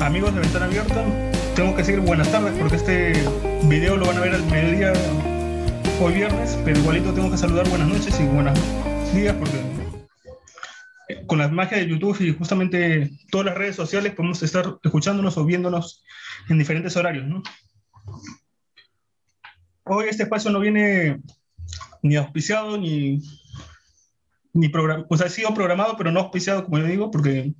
[0.00, 1.04] amigos de Ventana Abierta.
[1.54, 3.12] Tengo que decir buenas tardes porque este
[3.64, 4.92] video lo van a ver al mediodía
[6.00, 8.58] hoy viernes, pero igualito tengo que saludar buenas noches y buenos
[9.12, 9.58] días porque
[11.26, 15.44] con la magia de YouTube y justamente todas las redes sociales podemos estar escuchándonos o
[15.44, 16.04] viéndonos
[16.48, 17.26] en diferentes horarios.
[19.84, 21.20] Hoy este espacio no viene
[22.02, 23.20] ni auspiciado ni,
[24.52, 27.54] ni programado, o ha sido programado, pero no auspiciado, como yo digo, porque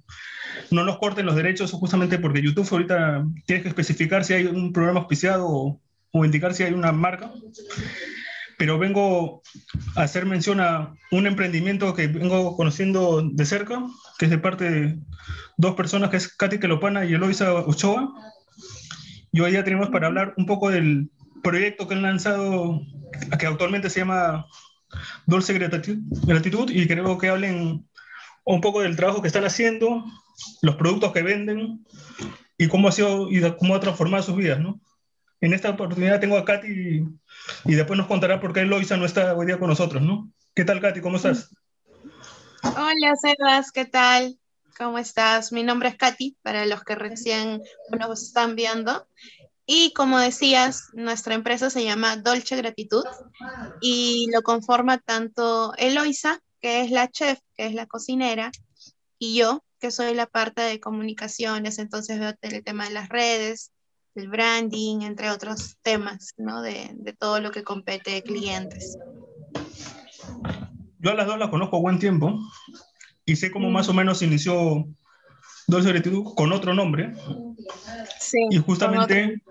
[0.70, 4.72] no nos corten los derechos justamente porque YouTube ahorita tiene que especificar si hay un
[4.72, 5.80] programa auspiciado o,
[6.24, 7.30] indicar si hay una marca.
[8.58, 9.42] Pero vengo
[9.94, 13.84] a hacer mención a un emprendimiento que vengo conociendo de cerca,
[14.18, 14.98] que es de parte de
[15.56, 18.12] dos personas, que es Katy Kelopana y Eloisa Ochoa.
[19.30, 21.08] Y hoy ya tenemos para hablar un poco del
[21.42, 22.80] proyecto que han lanzado,
[23.38, 24.46] que actualmente se llama
[25.26, 27.86] Dulce Gratitud, y creo que hablen
[28.44, 30.04] un poco del trabajo que están haciendo,
[30.62, 31.84] los productos que venden
[32.56, 34.80] y cómo ha sido y cómo ha transformado sus vidas, ¿no?
[35.40, 37.06] En esta oportunidad tengo a Katy
[37.64, 40.32] y, después nos contará por qué Loisa no está hoy día con nosotros, ¿no?
[40.54, 41.00] ¿Qué tal, Katy?
[41.00, 41.50] ¿Cómo estás?
[42.62, 44.36] Hola, Sebas, ¿qué tal?
[44.76, 45.52] ¿Cómo estás?
[45.52, 47.62] Mi nombre es Katy, para los que recién
[47.96, 49.06] nos están viendo.
[49.64, 53.04] Y como decías, nuestra empresa se llama Dolce Gratitud
[53.80, 58.50] y lo conforma tanto Eloisa, que es la chef, que es la cocinera,
[59.18, 63.72] y yo, que soy la parte de comunicaciones, entonces veo el tema de las redes,
[64.14, 66.62] el branding, entre otros temas, ¿no?
[66.62, 68.98] De, de todo lo que compete de clientes.
[70.98, 72.38] Yo a las dos las conozco buen tiempo
[73.24, 73.96] y sé cómo más o mm.
[73.96, 74.86] menos inició
[75.68, 77.12] Dolce Gratitud con otro nombre.
[78.18, 79.42] Sí, y justamente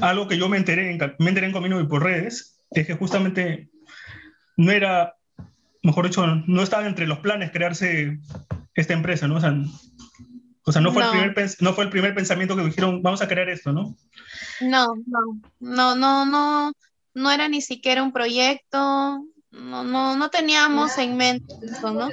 [0.00, 2.94] algo que yo me enteré, en, me enteré en Camino y por redes, es que
[2.94, 3.68] justamente
[4.56, 5.16] no era,
[5.82, 8.18] mejor dicho, no estaba entre los planes crearse
[8.76, 9.36] esta empresa, ¿no?
[9.36, 9.54] O sea,
[10.64, 13.28] o sea no, fue El primer, no fue el primer pensamiento que dijeron, vamos a
[13.28, 13.96] crear esto, ¿no?
[14.60, 16.72] No, no, no, no, no,
[17.14, 22.08] no era ni siquiera un proyecto, no, no, no teníamos en mente eso, ¿no?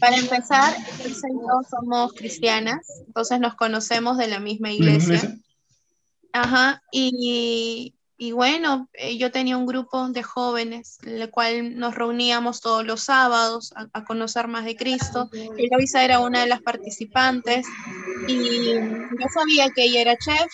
[0.00, 0.74] Para empezar,
[1.04, 5.36] yo somos cristianas, entonces nos conocemos de la misma iglesia.
[6.32, 11.94] Ajá, y, y bueno, eh, yo tenía un grupo de jóvenes, en el cual nos
[11.94, 15.30] reuníamos todos los sábados a, conocer más de Cristo.
[15.56, 17.64] Eloisa era una de las participantes
[18.26, 20.50] y yo sabía que ella era chef.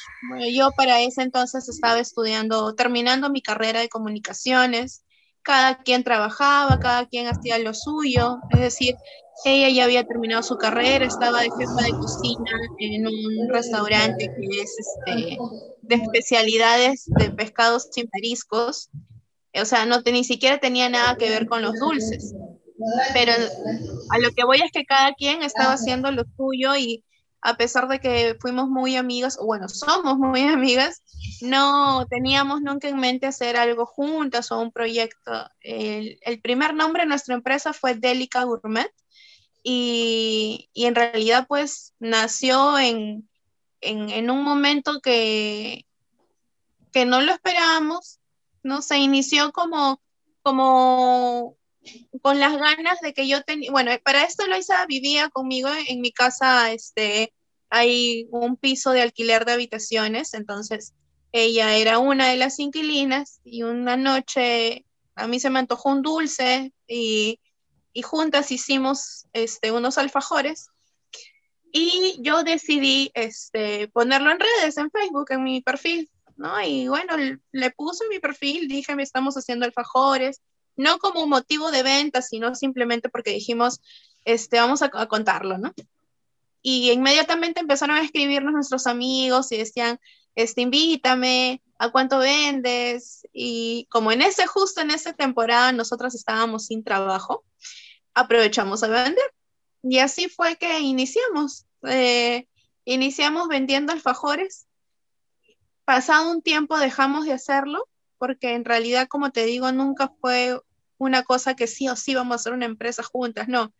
[0.52, 5.03] yo para ese entonces estaba estudiando, terminando mi carrera de comunicaciones.
[5.44, 8.38] Cada quien trabajaba, cada quien hacía lo suyo.
[8.50, 8.96] Es decir,
[9.44, 14.60] ella ya había terminado su carrera, estaba de jefa de cocina en un restaurante que
[14.60, 15.38] es este
[15.82, 18.90] de especialidades de pescados sin mariscos,
[19.54, 22.34] o sea, no ni siquiera tenía nada que ver con los dulces.
[23.12, 23.32] Pero
[24.10, 27.04] a lo que voy es que cada quien estaba haciendo lo suyo y
[27.44, 31.02] a pesar de que fuimos muy amigas, o bueno, somos muy amigas,
[31.42, 35.30] no teníamos nunca en mente hacer algo juntas o un proyecto.
[35.60, 38.90] El, el primer nombre de nuestra empresa fue Delica Gourmet
[39.62, 43.28] y, y en realidad pues nació en,
[43.82, 45.84] en, un momento que,
[46.92, 48.20] que no lo esperábamos,
[48.62, 48.80] ¿no?
[48.80, 50.00] Se inició como,
[50.42, 51.58] como
[52.22, 56.12] con las ganas de que yo tenía, bueno, para esto Loisa vivía conmigo en mi
[56.12, 57.32] casa, este,
[57.70, 60.94] hay un piso de alquiler de habitaciones, entonces
[61.32, 64.84] ella era una de las inquilinas y una noche
[65.16, 67.40] a mí se me antojó un dulce y,
[67.92, 70.68] y juntas hicimos este, unos alfajores
[71.72, 76.60] y yo decidí este, ponerlo en redes, en Facebook, en mi perfil, ¿no?
[76.62, 77.16] Y bueno,
[77.50, 80.40] le puse mi perfil, dije, me estamos haciendo alfajores,
[80.76, 83.80] no como un motivo de venta, sino simplemente porque dijimos,
[84.24, 85.72] este, vamos a, contarlo, ¿no?
[86.62, 90.00] Y inmediatamente empezaron a escribirnos nuestros amigos y decían,
[90.34, 93.26] este, invítame, ¿a cuánto vendes?
[93.32, 97.44] Y como en ese, justo en esa temporada, nosotros estábamos sin trabajo,
[98.14, 99.34] aprovechamos a vender.
[99.82, 101.66] Y así fue que iniciamos.
[101.82, 102.48] Eh,
[102.86, 104.66] iniciamos vendiendo alfajores.
[105.84, 107.86] Pasado un tiempo dejamos de hacerlo
[108.24, 110.58] porque en realidad, como te digo, nunca fue
[110.96, 113.74] una cosa que sí o sí vamos a hacer una empresa juntas, no.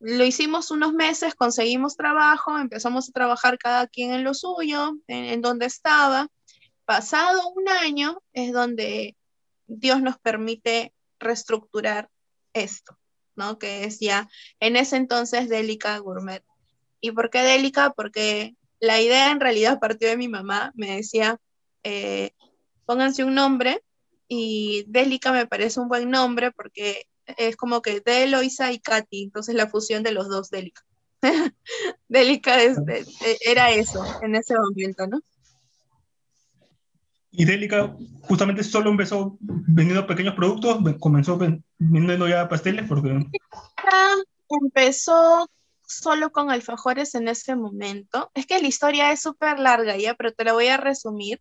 [0.00, 5.40] Lo hicimos unos meses, conseguimos trabajo, empezamos a trabajar cada quien en lo suyo, en,
[5.42, 6.26] donde estaba.
[6.86, 9.16] Pasado un año es donde
[9.68, 12.10] Dios nos permite reestructurar
[12.54, 12.98] esto.
[13.36, 13.60] ¿no?
[13.60, 14.28] Que es ya
[14.58, 16.42] en ese entonces Delica Gourmet.
[17.00, 17.90] ¿Y por qué Delica?
[17.90, 21.40] Porque la idea en realidad partió de mi mamá, me decía,
[21.84, 22.32] eh,
[22.88, 23.84] pónganse un nombre
[24.28, 29.24] y Delica me parece un buen nombre porque es como que de Eloisa y Katy,
[29.24, 30.82] entonces la fusión de los dos Delica.
[32.08, 32.56] Delica
[33.44, 35.20] era eso en ese momento, ¿no?
[37.30, 41.38] Y Delica justamente solo empezó vendiendo pequeños productos, comenzó
[41.78, 43.20] vendiendo ya pasteles porque...
[44.48, 45.46] Empezó
[45.86, 48.30] solo con alfajores en ese momento.
[48.32, 51.38] Es que la historia es súper larga ya, pero te la voy a resumir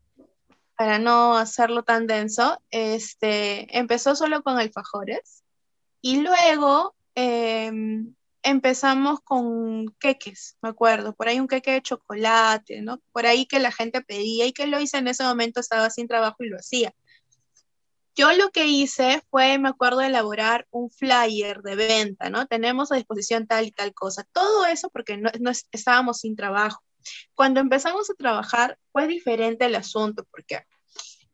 [0.77, 2.61] para no hacerlo tan denso.
[2.71, 5.43] Este, empezó solo con alfajores
[6.01, 13.01] y luego em, empezamos con queques, me acuerdo, por ahí un queque de chocolate, ¿no?
[13.11, 16.07] Por ahí que la gente pedía y que lo hice en ese momento, estaba sin
[16.07, 16.93] trabajo y lo hacía.
[18.15, 22.47] Yo lo que hice fue, me acuerdo, elaborar un flyer de venta, ¿no?
[22.47, 24.25] Tenemos a disposición tal y tal cosa.
[24.31, 25.29] Todo eso porque no,
[25.71, 26.81] estábamos sin trabajo.
[27.33, 30.63] Cuando empezamos a trabajar fue diferente el asunto porque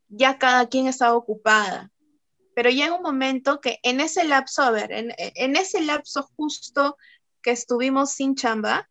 [0.07, 1.93] ya cada quien estaba ocupada
[2.53, 6.97] pero llega un momento que en ese lapso, a ver, en, ese lapso justo
[7.41, 8.89] que estuvimos sin chamba,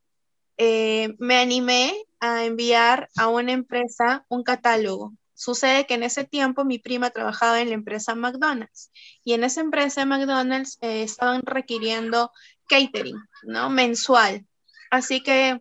[0.56, 5.14] eh, me animé a enviar a una empresa un catálogo.
[5.35, 8.93] Sucede que en ese tiempo mi prima trabajaba en la empresa McDonald's
[9.25, 12.31] y en esa empresa McDonald's eh, estaban requiriendo
[12.69, 13.70] catering, ¿no?
[13.70, 14.46] Mensual.
[14.90, 15.61] Así que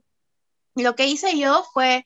[0.75, 2.05] lo que hice yo fue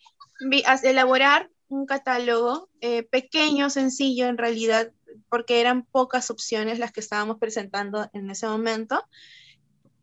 [0.84, 4.92] elaborar un catálogo eh, pequeño, sencillo en realidad,
[5.30, 9.04] porque eran pocas opciones las que estábamos presentando en ese momento.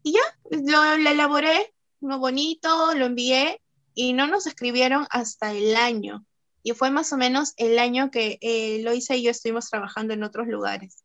[0.03, 0.21] Y ya,
[0.51, 3.61] lo, elaboré, uno bonito, lo envié
[3.95, 6.25] y no nos escribieron hasta el año.
[6.65, 10.47] Y fue más o menos el año que eh, y yo estuvimos trabajando en otros
[10.47, 11.05] lugares.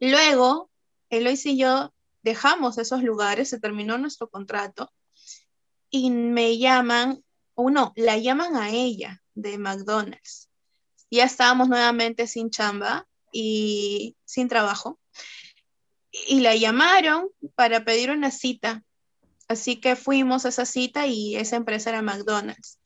[0.00, 0.70] Luego,
[1.10, 4.92] Eloisa y yo dejamos esos lugares, se terminó nuestro contrato
[5.92, 7.22] y me llaman,
[7.54, 10.48] o no, la llaman a ella de McDonald's.
[11.10, 14.98] Ya estábamos nuevamente sin chamba y sin trabajo.
[16.28, 18.82] Y la llamaron para pedir una cita.
[19.48, 22.80] Así que fuimos a esa cita y esa empresa era McDonald's.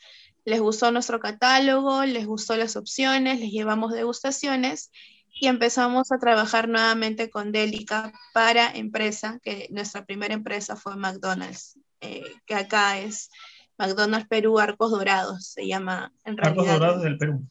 [0.44, 4.90] Les gustó nuestro catálogo, les gustó las opciones, les llevamos degustaciones
[5.32, 11.78] y empezamos a trabajar nuevamente con Delica para empresa, que nuestra primera empresa fue McDonald's,
[12.06, 13.30] eh, que acá es
[13.78, 16.64] McDonald's Perú Arcos Dorados, se llama en realidad.
[16.64, 17.46] Arcos Dorados del Perú.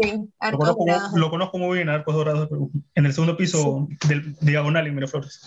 [0.00, 3.36] Sí, Arcos lo, conozco, lo conozco, muy bien, Arcos Dorados del Perú, en el segundo
[3.36, 5.40] piso del diagonal en Miraflores.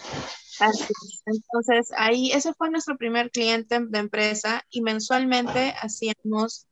[0.60, 0.94] Así.
[1.26, 6.68] Entonces, ahí, ese fue nuestro primer cliente de empresa y mensualmente hacíamos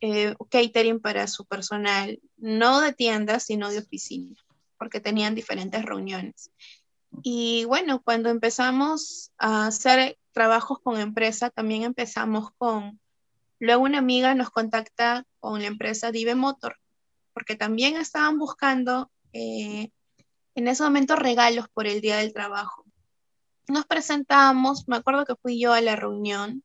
[0.00, 4.36] eh, catering para su personal, no de tiendas, sino de oficina,
[4.78, 6.50] porque tenían diferentes reuniones.
[7.22, 13.00] Y bueno, cuando empezamos a hacer trabajos con empresa, también empezamos con,
[13.58, 16.76] luego una amiga nos contacta con la empresa Dive Motor,
[17.32, 19.88] porque también estaban buscando eh,
[20.54, 22.84] en ese momento regalos por el Día del Trabajo.
[23.66, 26.62] Nos presentamos, me acuerdo que fui yo a la reunión.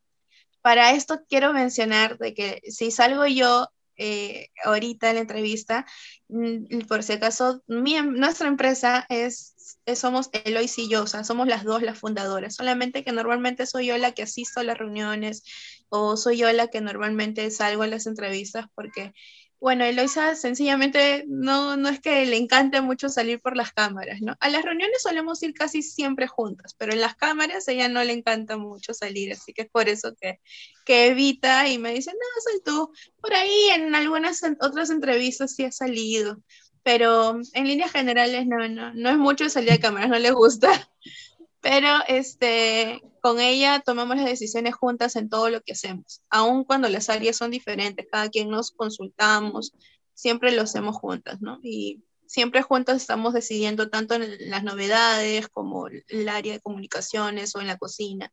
[0.61, 3.69] Para esto quiero mencionar de que si salgo yo
[4.03, 5.85] eh, ahorita en la entrevista,
[6.29, 9.55] mm, por si acaso, nuestra empresa es
[9.95, 13.87] somos Elois y yo, o sea, somos las dos las fundadoras, solamente que normalmente soy
[13.87, 15.43] yo la que asisto a las reuniones
[15.89, 19.13] o soy yo la que normalmente salgo a las entrevistas porque,
[19.61, 24.35] bueno, Eloisa sencillamente no, no es que le encante mucho salir por las cámaras, ¿no?
[24.39, 28.13] A las reuniones solemos ir casi siempre juntas, pero en las cámaras ella no le
[28.13, 30.39] encanta mucho salir, así que es por eso que,
[30.83, 32.91] que evita y me dice, no, soy tú.
[33.21, 36.41] Por ahí en algunas otras entrevistas sí ha salido,
[36.81, 40.71] pero en líneas generales no, no, no es mucho salir de cámaras, no le gusta.
[41.61, 46.89] Pero este, con ella tomamos las decisiones juntas en todo lo que hacemos, aun cuando
[46.89, 49.73] las áreas son diferentes, cada quien nos consultamos,
[50.13, 51.59] siempre lo hacemos juntas, ¿no?
[51.63, 57.61] Y siempre juntas estamos decidiendo tanto en las novedades como el área de comunicaciones o
[57.61, 58.31] en la cocina.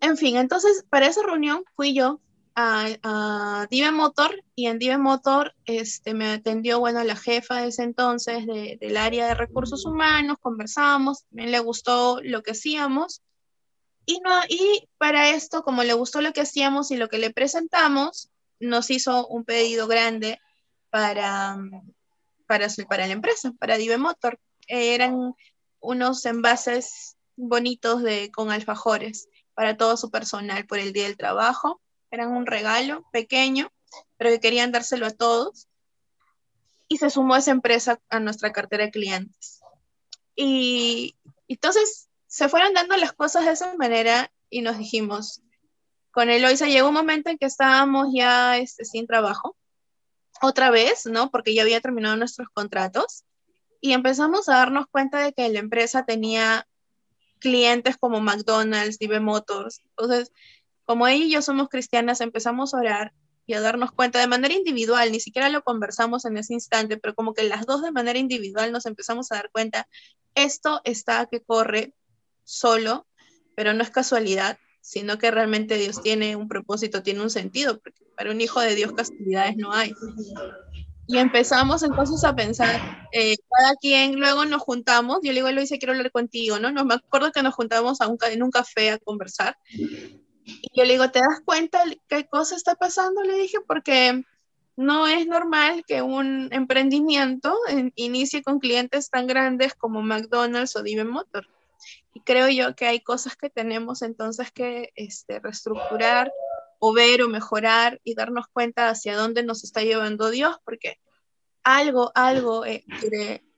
[0.00, 2.20] En fin, entonces para esa reunión fui yo
[2.54, 7.82] a, Dive Motor y en Dive Motor este, me atendió, bueno, la jefa de ese
[7.82, 13.22] entonces del área de recursos humanos, conversamos, también le gustó lo que hacíamos
[14.06, 17.30] y, no, y para esto, como le gustó lo que hacíamos y lo que le
[17.30, 18.30] presentamos,
[18.60, 20.40] nos hizo un pedido grande
[20.90, 21.56] para,
[22.46, 24.38] para, para la empresa, para Dive Motor.
[24.66, 25.34] eran
[25.80, 31.80] unos envases bonitos de, con alfajores para todo su personal por el Día del Trabajo
[32.14, 33.72] eran un regalo pequeño,
[34.16, 35.68] pero que querían dárselo a todos.
[36.86, 39.60] Y se sumó esa empresa a nuestra cartera de clientes.
[40.36, 41.16] Y
[41.48, 45.40] entonces se fueron dando las cosas de esa manera y nos dijimos,
[46.10, 49.56] con Eloisa llegó un momento en que estábamos ya este, sin trabajo,
[50.42, 51.30] otra vez, ¿no?
[51.30, 53.22] Porque ya había terminado nuestros contratos
[53.80, 56.66] y empezamos a darnos cuenta de que la empresa tenía
[57.38, 59.78] clientes como McDonald's, DB Motors.
[59.90, 60.32] Entonces,
[60.86, 63.12] como ella y yo somos cristianas, empezamos a orar
[63.46, 67.14] y a darnos cuenta de manera individual, ni siquiera lo conversamos en ese instante, pero
[67.14, 69.86] como que las dos de manera individual nos empezamos a dar cuenta,
[70.34, 71.94] esto está que corre
[72.44, 73.06] solo,
[73.54, 78.04] pero no es casualidad, sino que realmente Dios tiene un propósito, tiene un sentido, porque
[78.16, 79.92] para un hijo de Dios casualidades no hay.
[81.06, 85.76] Y empezamos entonces a pensar, eh, cada quien, luego nos juntamos, yo le digo, Luisa,
[85.76, 86.70] quiero hablar contigo, ¿no?
[86.70, 89.56] no me acuerdo que nos juntamos a un, en un café a conversar.
[90.44, 93.22] Y yo le digo, ¿te das cuenta qué cosa está pasando?
[93.22, 94.22] Le dije, porque
[94.76, 97.54] no es normal que un emprendimiento
[97.94, 101.46] inicie con clientes tan grandes como McDonald's o Dive Motor.
[102.12, 106.32] Y creo yo que hay cosas que tenemos entonces que este, reestructurar
[106.78, 110.98] o ver o mejorar y darnos cuenta hacia dónde nos está llevando Dios, porque
[111.62, 112.84] algo, algo, eh,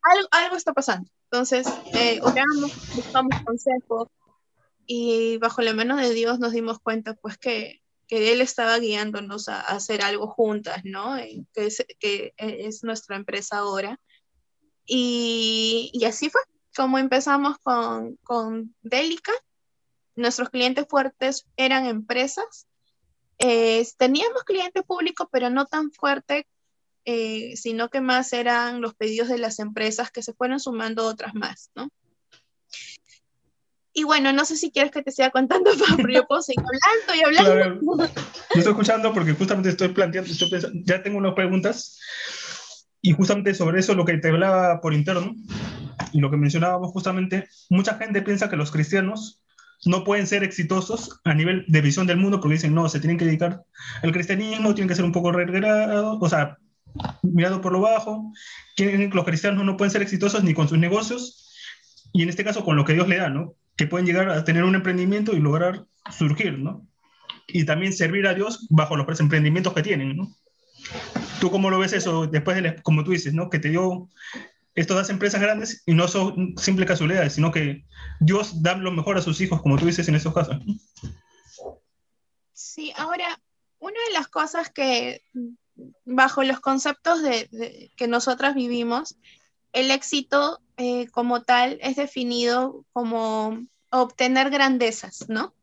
[0.03, 1.11] algo, algo, está pasando.
[1.25, 4.09] Entonces, eh, oramos, buscamos consejos
[4.87, 9.49] y bajo la mano de Dios nos dimos cuenta pues que, que Él estaba guiándonos
[9.49, 11.17] a, hacer algo juntas, ¿no?
[11.53, 13.99] Que es, que es nuestra empresa ahora.
[14.87, 16.41] Y, y así fue
[16.77, 19.33] como empezamos con, con Delica.
[20.15, 22.67] Nuestros clientes fuertes eran empresas
[23.99, 26.47] teníamos cliente público, pero no tan fuerte,
[27.05, 31.35] eh, sino que más eran los pedidos de las empresas que se fueron sumando otras
[31.35, 31.89] más, ¿no?
[33.93, 37.15] Y bueno, no sé si quieres que te siga contando, pero yo puedo seguir hablando
[37.15, 37.95] y hablando.
[37.95, 38.11] Claro,
[38.55, 40.31] yo estoy escuchando porque justamente estoy planteando,
[40.85, 41.99] ya tengo unas preguntas
[43.01, 45.35] y justamente sobre eso lo que te hablaba por interno
[46.13, 49.43] y lo que mencionábamos justamente, mucha gente piensa que los cristianos
[49.85, 53.19] no pueden ser exitosos a nivel de visión del mundo porque dicen, no, se tienen
[53.19, 53.63] que dedicar
[54.03, 56.59] al cristianismo, tienen que ser un poco regrado, o sea,
[57.23, 58.33] mirado por lo bajo,
[58.77, 61.53] que los cristianos no pueden ser exitosos ni con sus negocios,
[62.13, 63.55] y en este caso con lo que Dios le da, ¿no?
[63.77, 66.87] Que pueden llegar a tener un emprendimiento y lograr surgir, ¿no?
[67.47, 70.35] Y también servir a Dios bajo los emprendimientos que tienen, ¿no?
[71.41, 73.51] ¿Tú cómo lo ves eso después de, como tú dices, ¿no?
[73.51, 74.09] Que te dio
[74.77, 77.85] estas empresas grandes y no son simples casualidades, sino que
[78.21, 80.59] Dios da lo mejor a sus hijos, como tú dices en esos casos.
[82.53, 83.41] Sí, ahora,
[83.79, 85.23] una de las cosas que
[86.05, 89.17] bajo los conceptos de, que nosotras vivimos,
[89.73, 93.59] el éxito eh, como tal es definido como
[93.91, 95.55] obtener grandezas, ¿no?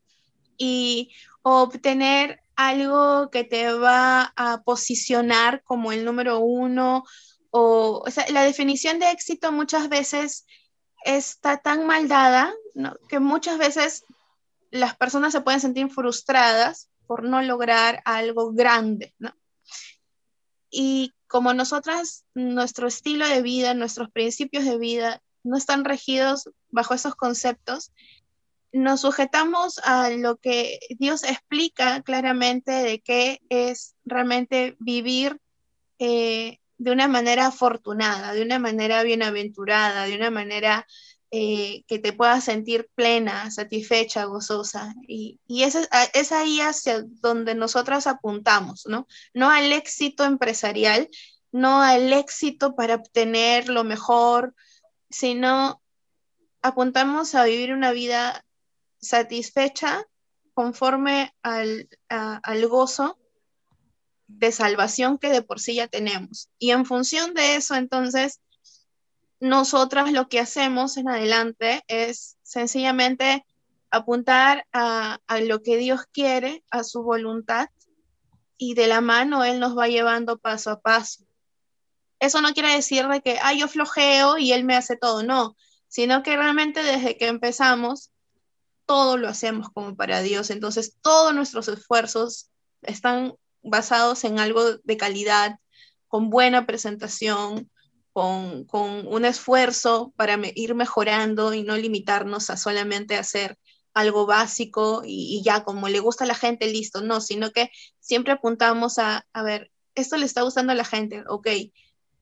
[0.57, 1.11] Y
[1.43, 7.03] obtener algo que te va a posicionar como el número uno
[7.55, 10.47] o, sea, la definición de éxito muchas veces
[11.05, 12.51] está tan mal dada
[13.07, 14.05] que muchas veces
[14.71, 19.35] las personas se pueden sentir frustradas por no lograr algo grande, ¿no?
[20.71, 26.95] Y como nosotras, nuestro estilo de vida, nuestros principios de vida no están regidos bajo
[26.95, 27.91] esos conceptos,
[28.71, 35.39] nos sujetamos a lo que Dios explica claramente de qué es realmente vivir
[35.99, 40.85] eh, de una manera afortunada, de una manera bienaventurada, de una manera
[41.31, 44.93] eh, que te puedas sentir plena, satisfecha, gozosa.
[45.07, 45.77] Y, y es,
[46.13, 49.07] es, ahí hacia donde nosotras apuntamos, ¿no?
[49.33, 51.07] No al éxito empresarial,
[51.53, 54.53] no al éxito para obtener lo mejor,
[55.09, 55.81] sino
[56.61, 58.43] apuntamos a vivir una vida
[58.99, 60.03] satisfecha
[60.53, 63.17] conforme al, al gozo
[64.27, 66.49] de salvación que de por sí ya tenemos.
[66.59, 68.39] Y en función de eso, entonces,
[69.39, 73.45] nosotras lo que hacemos en adelante es sencillamente
[73.91, 77.67] apuntar a, lo que Dios quiere, a su voluntad,
[78.57, 81.25] y de la mano Él nos va llevando paso a paso.
[82.19, 85.55] Eso no quiere decir de que, ah, yo flojeo y Él me hace todo, no,
[85.87, 88.11] sino que realmente desde que empezamos,
[88.85, 90.49] todo lo hacemos como para Dios.
[90.49, 92.49] Entonces, todos nuestros esfuerzos
[92.81, 95.59] están basados en algo de calidad,
[96.07, 97.69] con buena presentación,
[98.13, 98.67] con,
[99.07, 103.57] un esfuerzo para ir mejorando y no limitarnos a solamente hacer
[103.93, 108.33] algo básico y, ya como le gusta a la gente, listo, no, sino que siempre
[108.33, 111.47] apuntamos a, a ver, esto le está gustando a la gente, ok,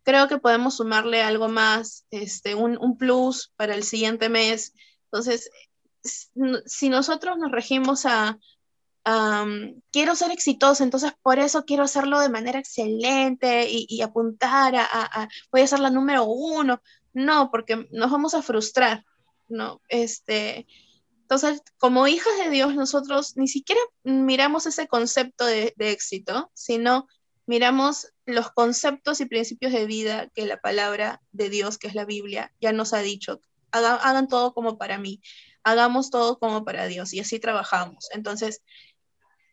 [0.04, 4.74] creo que podemos sumarle algo más, este, un, un plus para el siguiente mes.
[5.06, 5.50] Entonces,
[6.66, 8.38] si nosotros nos regimos a,
[9.92, 15.62] quiero ser exitosa, entonces por eso quiero hacerlo de manera excelente y, apuntar a, voy
[15.62, 16.82] a ser la número uno.
[17.14, 19.04] No, porque nos vamos a frustrar,
[19.50, 19.82] ¿no?
[19.90, 20.66] Este,
[21.22, 27.08] entonces, como hijas de Dios, nosotros ni siquiera miramos ese concepto de, éxito, sino
[27.46, 32.06] miramos los conceptos y principios de vida que la palabra de Dios, que es la
[32.06, 33.42] Biblia, ya nos ha dicho.
[33.72, 35.22] Hagan, hagan todo como para mí
[35.64, 38.10] hagamos todo como para Dios y así trabajamos.
[38.12, 38.62] Entonces,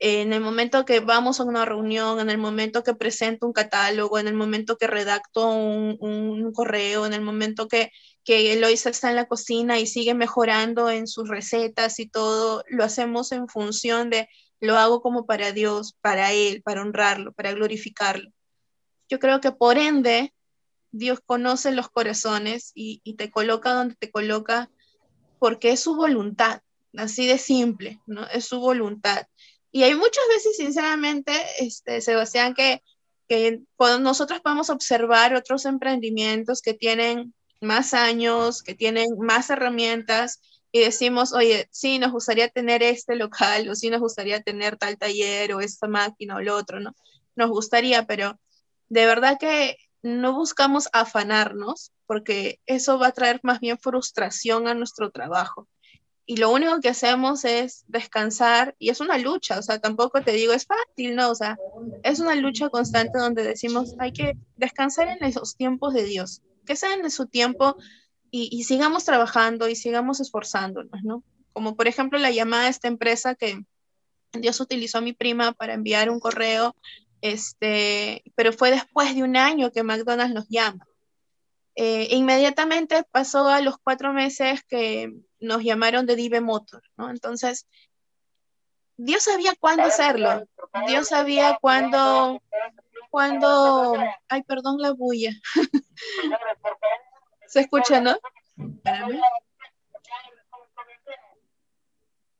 [0.00, 4.18] en el momento que vamos a una reunión, en el momento que presento un catálogo,
[4.18, 7.90] en el momento que redacto un, correo, en el momento que,
[8.24, 12.84] que Eloisa está en la cocina y sigue mejorando en sus recetas y todo, lo
[12.84, 14.28] hacemos en función de,
[14.60, 18.30] lo hago como para Dios, para Él, para honrarlo, para glorificarlo.
[19.08, 20.32] Yo creo que por ende,
[20.92, 24.70] Dios conoce los corazones y, y te coloca donde te coloca
[25.38, 26.62] porque es su voluntad,
[26.96, 28.26] así de simple, ¿no?
[28.28, 29.26] Es su voluntad.
[29.70, 32.82] Y hay muchas veces, sinceramente, este, Sebastián, que,
[33.28, 33.60] que
[34.00, 41.32] nosotros podemos observar otros emprendimientos que tienen más años, que tienen más herramientas, y decimos,
[41.32, 45.60] oye, sí, nos gustaría tener este local, o sí nos gustaría tener tal taller, o
[45.60, 46.94] esta máquina, o lo otro, ¿no?
[47.36, 48.38] Nos gustaría, pero
[48.88, 54.74] de verdad que no buscamos afanarnos, porque eso va a traer más bien frustración a
[54.74, 55.68] nuestro trabajo
[56.30, 60.32] y lo único que hacemos es descansar y es una lucha, o sea, tampoco te
[60.32, 61.56] digo es fácil, no, o sea,
[62.02, 66.76] es una lucha constante donde decimos hay que descansar en esos tiempos de Dios, que
[66.76, 67.78] sean en su tiempo
[68.30, 71.24] y, y sigamos trabajando y sigamos esforzándonos, ¿no?
[71.54, 73.64] Como por ejemplo la llamada de esta empresa que
[74.34, 76.76] Dios utilizó a mi prima para enviar un correo,
[77.22, 80.86] este, pero fue después de un año que McDonald's nos llama.
[81.74, 87.10] Eh, inmediatamente pasó a los cuatro meses que nos llamaron de Dive Motor, ¿no?
[87.10, 87.66] Entonces,
[88.96, 90.48] Dios sabía cuándo hacerlo,
[90.86, 92.42] Dios sabía cuándo,
[93.10, 93.94] cuándo,
[94.28, 95.30] ay, perdón la bulla.
[97.46, 98.18] ¿Se escucha, no?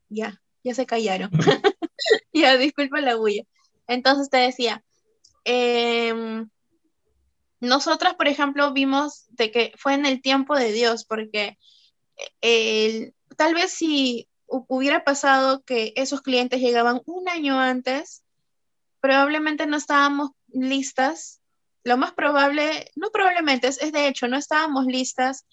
[0.09, 1.31] Ya, ya se callaron.
[2.33, 3.43] ya, disculpa la bulla.
[3.87, 4.83] Entonces te decía,
[5.45, 6.45] eh,
[7.59, 11.57] nosotras, por ejemplo, vimos de que fue en el tiempo de Dios, porque
[12.41, 18.23] eh, tal vez si hubiera pasado que esos clientes llegaban un año antes,
[18.99, 21.41] probablemente no estábamos listas.
[21.83, 25.45] Lo más probable, no probablemente, es, es de hecho, no estábamos listas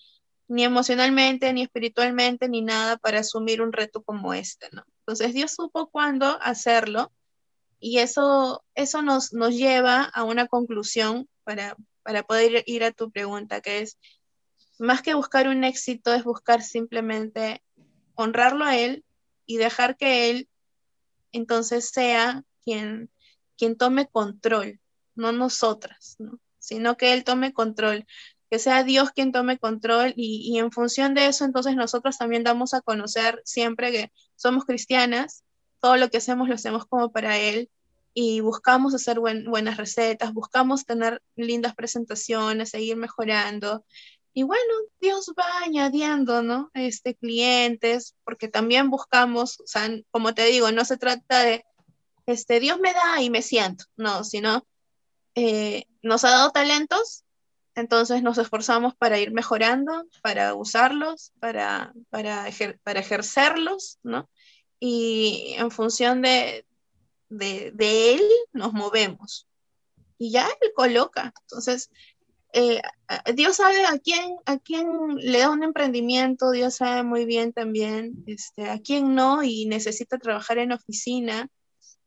[0.49, 4.85] ni emocionalmente, ni espiritualmente, ni nada para asumir un reto como este, ¿no?
[5.01, 7.13] Entonces Dios supo cuándo hacerlo
[7.81, 13.11] y eso, eso nos, nos lleva a una conclusión para, para poder ir a tu
[13.11, 13.99] pregunta, que es,
[14.79, 17.63] más que buscar un éxito, es buscar simplemente
[18.15, 19.05] honrarlo a Él
[19.47, 20.49] y dejar que Él
[21.33, 23.11] entonces sea quien,
[23.57, 24.81] quien tome control,
[25.15, 26.17] no nosotras,
[26.59, 28.07] sino que Él tome control,
[28.51, 32.45] que sea Dios quien tome control y, y en función de eso entonces nosotros también
[32.45, 35.45] damos a conocer siempre que somos cristianas,
[35.81, 37.71] todo lo que hacemos lo hacemos como para Él
[38.19, 43.85] y buscamos hacer buenas recetas, buscamos tener lindas presentaciones, seguir mejorando.
[44.39, 46.71] Y bueno, Dios va añadiendo, ¿no?
[46.75, 51.65] Este, clientes, porque también buscamos, o sea, como te digo, no se trata de,
[52.27, 54.67] este, Dios me da y me siento, no, sino
[55.37, 57.25] eh, nos ha dado talentos,
[57.75, 62.47] entonces nos esforzamos para ir mejorando, para usarlos, para, para,
[62.83, 64.29] para ejercerlos, ¿no?
[64.79, 66.67] Y en función de,
[67.31, 67.73] de,
[68.13, 68.23] él
[68.53, 69.49] nos movemos.
[70.19, 71.33] Y ya él coloca.
[71.41, 71.89] Entonces,
[72.59, 72.81] eh,
[73.35, 78.25] Dios sabe a quién, a quién le da un emprendimiento, Dios sabe muy bien también
[78.27, 81.51] este, a quién no y necesita trabajar en oficina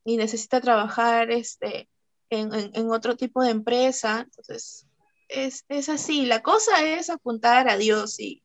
[0.04, 1.88] y necesita trabajar este,
[2.32, 4.22] en, otro tipo de empresa.
[4.22, 4.88] Entonces,
[5.28, 6.26] es, así.
[6.26, 8.42] La cosa es apuntar a Dios y,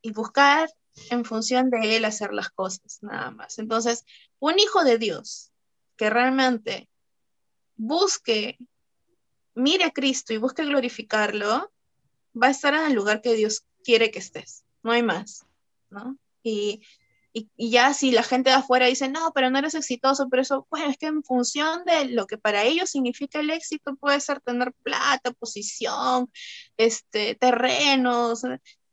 [0.00, 0.70] y buscar
[1.10, 3.58] en función de Él hacer las cosas, nada más.
[3.58, 4.06] Entonces,
[4.38, 5.52] un hijo de Dios
[5.98, 6.88] que realmente
[7.76, 8.56] busque,
[9.58, 11.70] mire a Cristo y busque glorificarlo,
[12.40, 15.44] va a estar en el lugar que Dios quiere que estés, no hay más,
[15.90, 16.16] ¿no?
[16.42, 16.80] Y,
[17.56, 20.90] ya si la gente de afuera dice, no, pero no eres exitoso, pero eso, bueno,
[20.90, 24.72] es que en función de lo que para ellos significa el éxito, puede ser tener
[24.82, 26.32] plata, posición,
[26.76, 28.42] este, terrenos,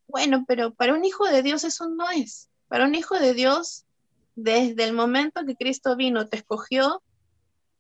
[0.08, 2.50] bueno, pero para un hijo de Dios eso no es.
[2.68, 3.86] Para un hijo de Dios
[4.36, 7.02] desde el momento que Cristo vino, te escogió,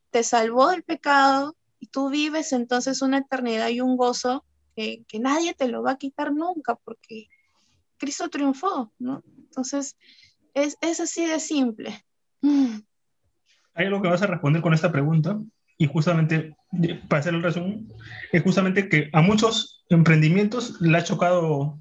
[0.10, 4.46] te salvó del pecado tú vives entonces una eternidad y un gozo
[4.76, 7.28] que, nadie te lo va a quitar nunca porque
[7.98, 9.24] Cristo triunfó, ¿no?
[9.38, 9.96] Entonces,
[10.54, 12.04] es, así de simple.
[13.74, 15.40] Hay algo que vas a responder con esta pregunta
[15.78, 16.56] y justamente,
[17.08, 17.88] para hacer el resumen,
[18.32, 21.80] es justamente que a muchos emprendimientos le ha chocado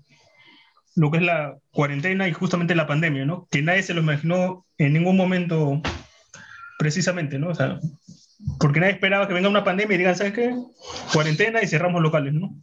[0.96, 3.48] lo que es la cuarentena y justamente la pandemia, ¿no?
[3.50, 5.80] Que nadie se lo imaginó en ningún momento
[6.78, 7.48] precisamente, ¿no?
[7.48, 7.80] O sea,
[8.58, 10.54] porque nadie esperaba que venga una pandemia y digan, ¿sabes qué?
[11.12, 12.54] Cuarentena y cerramos locales, ¿no?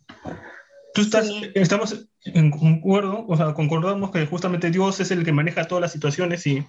[0.94, 5.66] Tú estás, estamos en concuerdo, o sea, concordamos que justamente Dios es el que maneja
[5.66, 6.66] todas las situaciones y,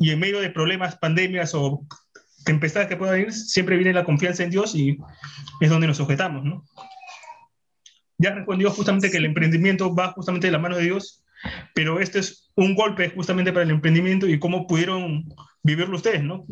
[0.00, 1.84] y en medio de problemas, pandemias o
[2.44, 4.98] tempestades que puedan ir, siempre viene la confianza en Dios y
[5.60, 6.64] es donde nos sujetamos, ¿no?
[8.16, 11.24] Ya respondió justamente que el emprendimiento va justamente de la mano de Dios,
[11.74, 15.28] pero este es un golpe justamente para el emprendimiento y cómo pudieron
[15.62, 16.46] vivirlo ustedes, ¿no?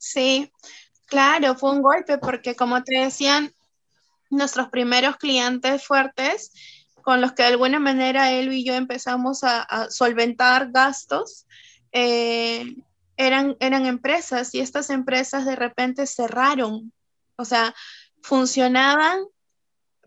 [0.00, 0.52] Sí,
[1.06, 3.52] claro, fue un golpe porque como te decían,
[4.30, 6.52] nuestros primeros clientes fuertes
[7.02, 11.46] con los que de alguna manera él y yo empezamos a, solventar gastos,
[11.92, 12.76] eh,
[13.16, 16.92] eran, eran empresas y estas empresas de repente cerraron,
[17.36, 17.74] o sea,
[18.22, 19.24] funcionaban,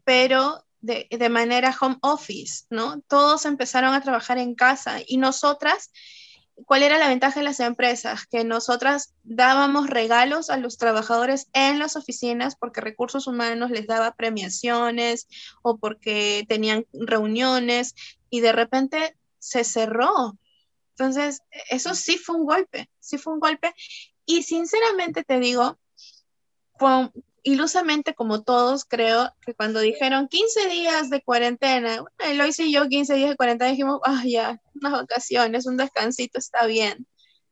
[0.04, 3.02] pero de, de, manera home office, ¿no?
[3.08, 5.92] Todos empezaron a trabajar en casa y nosotras
[6.66, 8.26] ¿Cuál era la ventaja de las empresas?
[8.26, 14.16] Que nosotras dábamos regalos a los trabajadores en las oficinas porque recursos humanos les daba
[14.16, 15.28] premiaciones
[15.62, 17.96] o porque tenían reuniones
[18.30, 20.38] y de repente se cerró.
[20.92, 23.74] Entonces, eso sí fue un golpe, sí fue un golpe.
[24.26, 25.80] Y sinceramente te digo,
[26.78, 27.12] fue,
[27.44, 32.88] ilusamente como todos, creo que cuando dijeron 15 días de cuarentena, bueno, Eloise y yo
[32.88, 37.08] 15 días de cuarentena dijimos, ah, ya, unas vacaciones, un descansito está bien.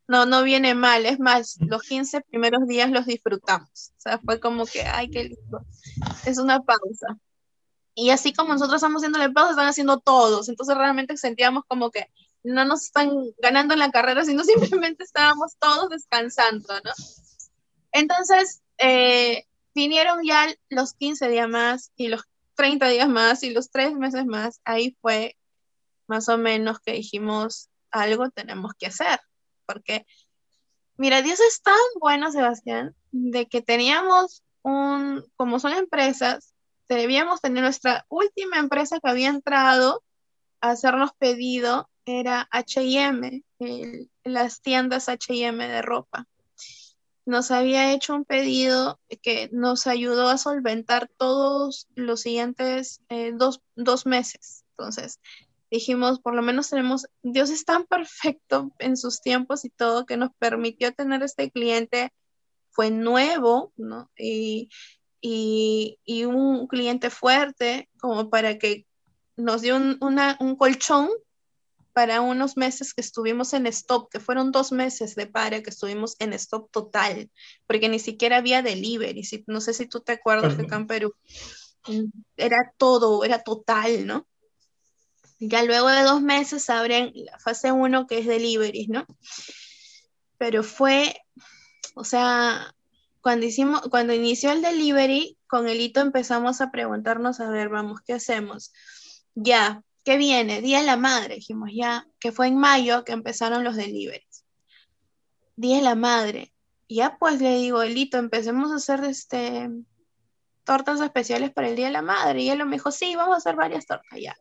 [0.08, 3.92] No, no viene mal, es más, los 15 primeros días los disfrutamos.
[3.98, 5.64] O sea, fue como que, ay, qué lindo.
[6.26, 7.18] Es una pausa.
[7.94, 10.50] Y así como nosotros estamos haciendo la pausa, están haciendo todos.
[10.50, 12.08] Entonces realmente sentíamos como que
[12.44, 16.92] no nos están ganando en la carrera, sino simplemente estábamos todos descansando, ¿no?
[17.92, 22.24] Entonces, eh, vinieron ya los 15 días más y los
[22.56, 25.38] 30 días más y los 3 meses más, ahí fue
[26.10, 29.20] más o menos que dijimos, algo tenemos que hacer,
[29.66, 30.06] porque,
[30.98, 36.54] mira, Dios es tan bueno, Sebastián, de que teníamos un, como son empresas,
[36.88, 40.04] debíamos tener nuestra última empresa que había entrado
[40.62, 43.44] a hacernos pedido, era HM,
[44.24, 46.28] las tiendas HM de ropa
[47.30, 53.62] nos había hecho un pedido que nos ayudó a solventar todos los siguientes eh, dos,
[53.76, 54.66] dos, meses.
[54.72, 55.20] Entonces,
[55.72, 60.18] dijimos, por lo menos tenemos, Dios es tan perfecto en sus tiempos y todo que
[60.18, 62.12] nos permitió tener este cliente,
[62.72, 64.10] fue nuevo, ¿no?
[64.18, 64.70] Y,
[65.22, 68.86] y, y un cliente fuerte como para que
[69.36, 71.10] nos dio un, una, un colchón
[71.94, 76.16] para unos meses que estuvimos en stop, que fueron dos meses de para que estuvimos
[76.20, 77.30] en stop total,
[77.68, 79.22] porque ni siquiera había delivery.
[79.48, 81.14] no sé si tú te acuerdas que acá en Perú
[82.38, 84.28] era todo, era total, ¿no?
[85.40, 89.06] Ya luego de dos meses abren la fase 1 que es delivery, ¿no?
[90.38, 91.16] Pero fue,
[91.96, 92.76] o sea,
[93.22, 98.02] cuando, hicimos, cuando inició el delivery, con el hito empezamos a preguntarnos, a ver, vamos,
[98.02, 98.72] ¿qué hacemos?
[99.36, 100.62] Ya, ¿Qué viene?
[100.62, 104.46] Día de la Madre, dijimos ya, que fue en mayo que empezaron los deliveries.
[105.56, 106.54] Día de la Madre.
[106.88, 109.70] Ya pues le digo, Elito, empecemos a hacer este,
[110.64, 112.42] tortas especiales para el Día de la Madre.
[112.42, 114.36] Y él me dijo, sí, vamos a hacer varias tortas ya.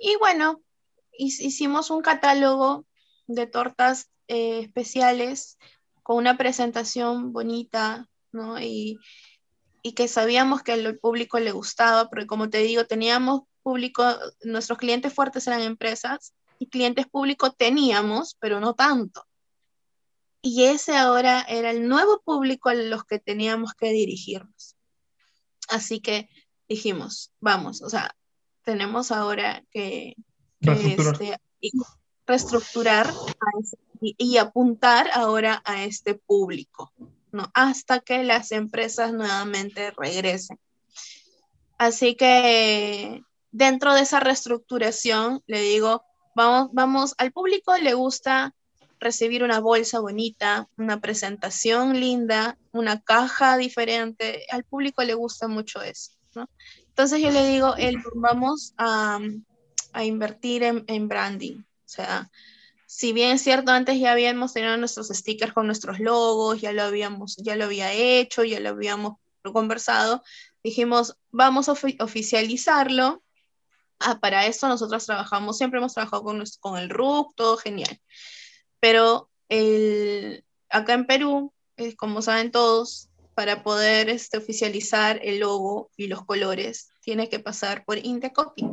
[0.00, 0.62] Y bueno,
[1.12, 2.86] hicimos un catálogo
[3.26, 5.58] de tortas eh, especiales
[6.02, 8.58] con una presentación bonita, ¿no?
[8.58, 8.98] Y,
[9.82, 14.04] y que sabíamos que al público le gustaba, porque como te digo, teníamos público,
[14.42, 19.26] nuestros clientes fuertes eran empresas y clientes públicos teníamos, pero no tanto.
[20.42, 24.76] Y ese ahora era el nuevo público a los que teníamos que dirigirnos.
[25.68, 26.30] Así que
[26.68, 28.16] dijimos, vamos, o sea,
[28.64, 30.16] tenemos ahora que,
[32.26, 33.12] reestructurar,
[33.62, 36.92] este, y, y, apuntar ahora a este público,
[37.32, 37.50] ¿no?
[37.54, 40.58] Hasta que las empresas nuevamente regresen.
[41.78, 48.54] Así que dentro de esa reestructuración, le digo, vamos, vamos, al público le gusta
[48.98, 55.82] recibir una bolsa bonita, una presentación linda, una caja diferente, al público le gusta mucho
[55.82, 56.48] eso, ¿no?
[57.00, 59.18] Entonces yo le digo, el, vamos a,
[59.92, 62.30] a invertir en, en, branding, o sea,
[62.86, 66.82] si bien es cierto, antes ya habíamos tenido nuestros stickers con nuestros logos, ya lo
[66.82, 70.22] habíamos, ya lo había hecho, ya lo habíamos conversado,
[70.62, 73.22] dijimos, vamos a oficializarlo
[74.02, 78.00] Ah, para esto nosotros trabajamos, siempre hemos trabajado con, con el RUC, todo genial.
[78.80, 85.90] Pero el, acá en Perú, eh, como saben todos, para poder este, oficializar el logo
[85.98, 88.64] y los colores, tiene que pasar por Indecopy.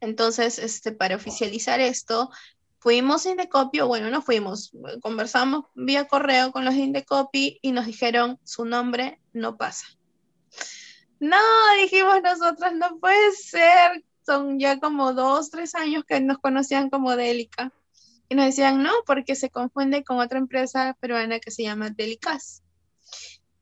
[0.00, 2.30] Entonces, este, para oficializar esto,
[2.78, 7.86] fuimos a Indecopy, bueno, no fuimos, conversamos vía correo con los de Indecopy y nos
[7.86, 9.86] dijeron, su nombre no pasa.
[11.20, 11.36] No,
[11.82, 14.04] dijimos nosotros, no puede ser.
[14.24, 17.72] Son ya como dos, tres años que nos conocían como Delica.
[18.30, 22.62] Y nos decían, no, porque se confunde con otra empresa peruana que se llama Delicas.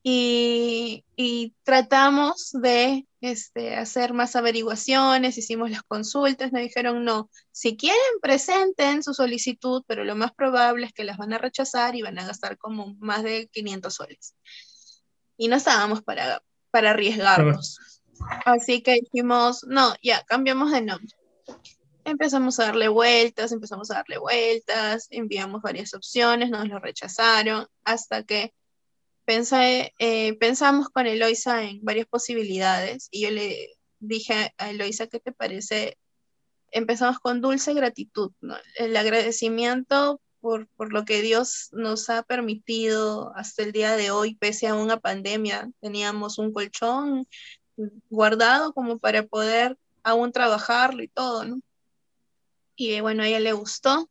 [0.01, 1.03] Y,
[1.63, 9.03] tratamos de este, hacer más averiguaciones, hicimos las consultas, nos dijeron, no, si quieren presenten
[9.03, 12.25] su solicitud, pero lo más probable es que las van a rechazar y van a
[12.25, 14.35] gastar como más de 500 soles.
[15.37, 17.77] Y no estábamos para, para arriesgarnos.
[18.45, 21.15] Así que dijimos, no, ya, cambiamos de nombre.
[22.05, 28.23] Empezamos a darle vueltas, empezamos a darle vueltas, enviamos varias opciones, nos lo rechazaron, hasta
[28.23, 28.53] que
[29.29, 35.19] pensé, eh, pensamos con Eloisa en varias posibilidades y yo le dije a Eloisa, ¿qué
[35.19, 35.99] te parece?
[36.71, 38.31] Empezamos con dulce gratitud,
[38.75, 44.33] el agradecimiento por, por, lo que Dios nos ha permitido hasta el día de hoy,
[44.33, 45.69] pese a una pandemia.
[45.79, 47.27] Teníamos un colchón
[48.09, 51.45] guardado como para poder aún trabajarlo y todo.
[52.75, 54.09] Y bueno, a ella le gustó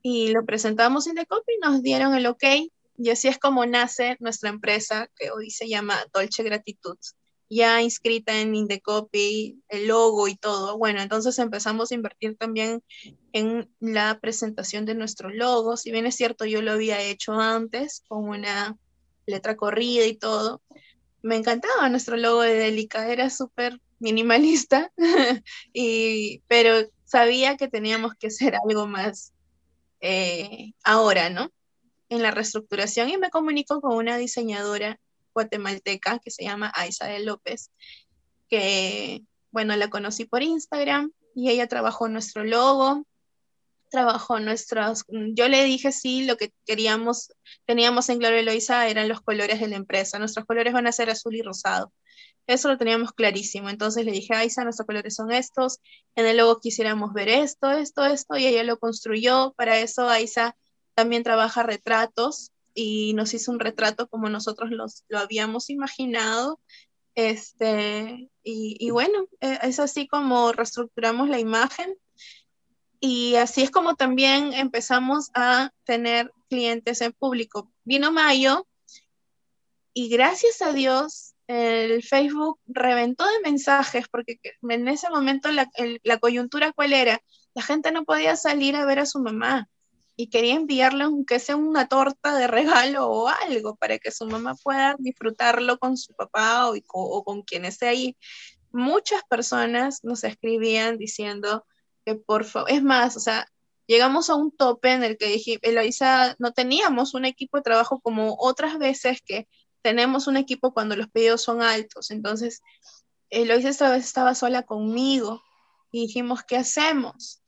[0.00, 2.44] y lo presentamos en The Copy nos dieron el ok.
[2.98, 6.98] Y así es como nace nuestra empresa, que hoy se llama Dolce Gratitud
[7.50, 10.76] ya inscrita en Indecopy, el logo y todo.
[10.78, 12.82] Bueno, entonces empezamos a invertir también
[13.32, 15.76] en la presentación de nuestro logo.
[15.76, 18.76] Si bien es cierto, yo lo había hecho antes con una
[19.26, 20.62] letra corrida y todo.
[21.22, 24.92] Me encantaba nuestro logo de Delica, era súper minimalista,
[25.72, 29.32] y, pero sabía que teníamos que hacer algo más
[30.00, 31.50] eh, ahora, ¿no?
[32.08, 34.98] En la reestructuración y me comunico con una diseñadora
[35.34, 37.70] guatemalteca que se llama Aisabel López,
[38.48, 43.06] que, bueno, la conocí por Instagram y ella trabajó nuestro logo,
[43.90, 47.32] trabajó nuestros, yo le dije sí, lo que queríamos,
[47.66, 51.10] teníamos en Gloria Eloisa eran los colores de la empresa, nuestros colores van a ser
[51.10, 51.92] azul y rosado.
[52.48, 53.68] Eso lo teníamos clarísimo.
[53.68, 55.80] Entonces le dije, Aisa, nuestros colores son estos.
[56.16, 58.38] En el logo quisiéramos ver esto, esto, esto.
[58.38, 59.52] Y ella lo construyó.
[59.54, 60.56] Para eso Aisa
[60.98, 66.58] también trabaja retratos y nos hizo un retrato como nosotros los, lo habíamos imaginado.
[67.14, 71.94] Este, y, bueno, eh, es así como reestructuramos la imagen
[72.98, 77.70] y así es como también empezamos a tener clientes en público.
[77.84, 78.66] Vino mayo
[79.94, 85.70] y gracias a Dios el Facebook reventó de mensajes porque en ese momento la,
[86.02, 87.22] la coyuntura cuál era,
[87.54, 89.68] la gente no podía salir a ver a su mamá
[90.20, 94.56] y quería enviarle aunque sea una torta de regalo o algo para que su mamá
[94.56, 98.16] pueda disfrutarlo con su papá o, con quien esté ahí.
[98.72, 101.64] Muchas personas nos escribían diciendo
[102.04, 103.46] que por favor, es más, o sea,
[103.86, 108.00] llegamos a un tope en el que dije, Eloisa, no teníamos un equipo de trabajo
[108.00, 109.46] como otras veces que
[109.82, 112.10] tenemos un equipo cuando los pedidos son altos.
[112.10, 112.60] Entonces,
[113.30, 115.44] Eloisa esta vez estaba sola conmigo
[115.92, 117.40] y dijimos, ¿qué hacemos?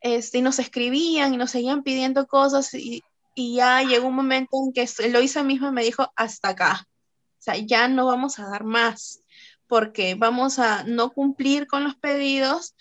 [0.00, 3.02] Este, y nos escribían y nos seguían pidiendo cosas y,
[3.34, 7.56] y ya llegó un momento en que Eloisa misma me dijo, hasta acá, o sea,
[7.56, 9.20] ya no vamos a dar más,
[9.66, 12.74] porque vamos a no cumplir con los pedidos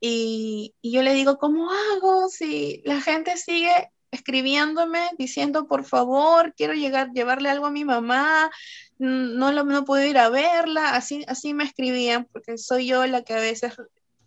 [0.00, 6.54] y, y yo le digo, ¿cómo hago si la gente sigue escribiéndome diciendo, por favor,
[6.56, 8.50] quiero llegar, llevarle algo a mi mamá,
[8.98, 13.22] no, lo, no puedo ir a verla, así, así me escribían, porque soy yo la
[13.22, 13.74] que a veces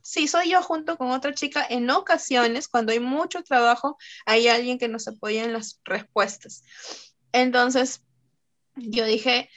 [0.01, 1.65] sí, soy yo junto con otra chica.
[1.69, 6.63] En ocasiones, cuando hay mucho trabajo, hay alguien que nos apoya en las respuestas.
[7.31, 8.01] Entonces,
[8.75, 9.49] yo dije,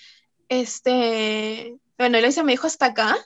[0.48, 3.16] este, bueno, Elisa me dijo hasta acá,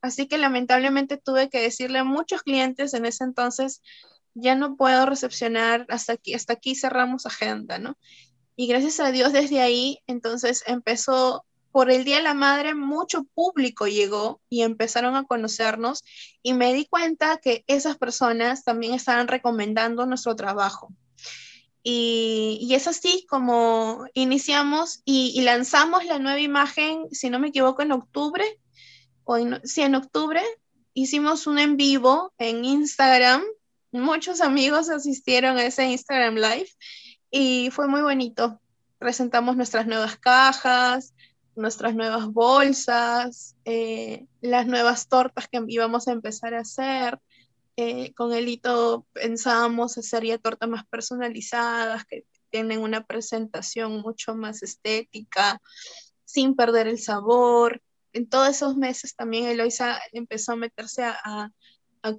[0.00, 3.82] así que lamentablemente tuve que decirle a muchos clientes en ese entonces,
[4.34, 7.98] ya no puedo recepcionar, hasta aquí, hasta aquí cerramos agenda, ¿no?
[8.56, 13.24] Y gracias a Dios desde ahí, entonces empezó por el Día de la Madre mucho
[13.34, 16.02] público llegó y empezaron a conocernos
[16.42, 20.92] y me di cuenta que esas personas también estaban recomendando nuestro trabajo.
[21.82, 27.92] Y, es así como iniciamos y, lanzamos la nueva imagen, si no me equivoco, en
[27.92, 28.44] octubre,
[29.24, 30.42] o en, sí, en octubre,
[30.94, 33.42] hicimos un en vivo en Instagram.
[33.92, 36.68] Muchos amigos asistieron a ese Instagram Live
[37.30, 38.60] y fue muy bonito.
[38.98, 41.14] Presentamos nuestras nuevas cajas,
[41.58, 47.18] nuestras nuevas bolsas, eh, las nuevas tortas que íbamos a empezar a hacer.
[47.76, 54.34] Eh, con el hito pensábamos hacer ya tortas más personalizadas, que tienen una presentación mucho
[54.34, 55.60] más estética,
[56.24, 57.82] sin perder el sabor.
[58.12, 61.50] En todos esos meses también Eloisa empezó a meterse a,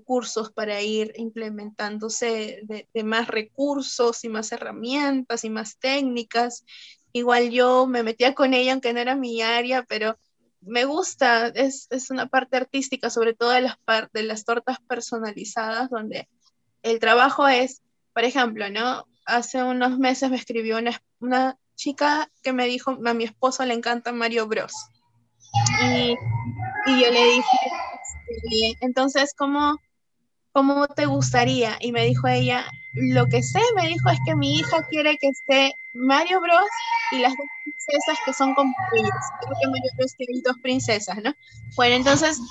[0.03, 6.63] cursos para ir implementándose de, más recursos y más herramientas y más técnicas
[7.13, 10.17] igual yo me metía con ella, aunque no era mi área, pero
[10.61, 13.77] me gusta, es, es, una parte artística, sobre todo de las,
[14.13, 16.27] de las tortas personalizadas, donde
[16.83, 17.81] el trabajo es,
[18.13, 19.05] por ejemplo, ¿no?
[19.25, 23.73] Hace unos meses me escribió una, una chica que me dijo, a mi esposo le
[23.73, 24.73] encanta Mario Bros.
[25.83, 26.15] Y,
[26.87, 27.57] y yo le dije,
[28.29, 29.77] este, entonces, ¿cómo,
[30.59, 31.77] ¿cómo te gustaría?
[31.79, 35.29] Y me dijo ella, lo que sé, me dijo, es que mi hija quiere que
[35.29, 36.69] esté Mario Bros
[37.13, 39.25] y las dos princesas que son ellas.
[39.39, 41.33] Creo que Mario Bros tiene dos princesas, ¿no?
[41.77, 42.41] Bueno, entonces,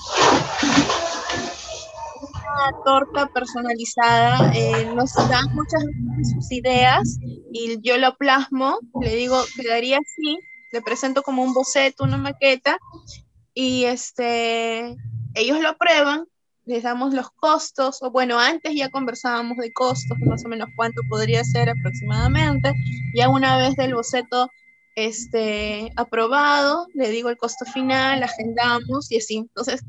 [2.32, 7.18] una torta personalizada, eh, nos da muchas veces sus ideas
[7.52, 10.38] y yo lo plasmo, le digo, quedaría así,
[10.72, 12.78] le presento como un boceto, una maqueta
[13.52, 14.96] y este,
[15.34, 16.24] ellos lo aprueban
[16.68, 21.00] les damos los costos, o bueno, antes ya conversábamos de costos, más o menos cuánto
[21.08, 22.74] podría ser aproximadamente,
[23.14, 24.50] ya una vez del boceto
[24.94, 29.36] este, aprobado, le digo el costo final, agendamos y así.
[29.38, 29.82] Entonces,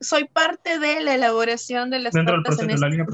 [0.00, 3.06] soy parte de la elaboración de las Dentro del en la línea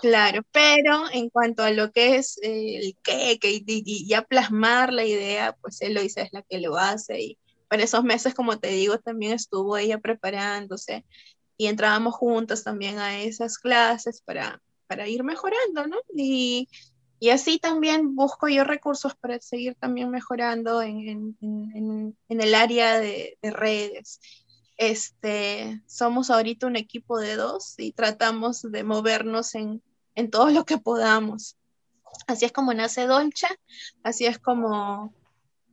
[0.00, 5.04] Claro, pero en cuanto a lo que es el qué, y, y, ya plasmar la
[5.04, 8.98] idea, pues Eloisa es la que lo hace y para esos meses, como te digo,
[8.98, 11.04] también estuvo ella preparándose
[11.56, 15.96] y entrábamos juntos también a esas clases para, para ir mejorando, ¿no?
[16.14, 16.68] Y,
[17.18, 22.98] y, así también busco yo recursos para seguir también mejorando en, en, en, el área
[22.98, 24.20] de, de, redes.
[24.76, 29.82] Este, somos ahorita un equipo de dos y tratamos de movernos en,
[30.14, 31.56] en todo lo que podamos.
[32.26, 33.48] Así es como nace Dolce,
[34.02, 35.14] así es como,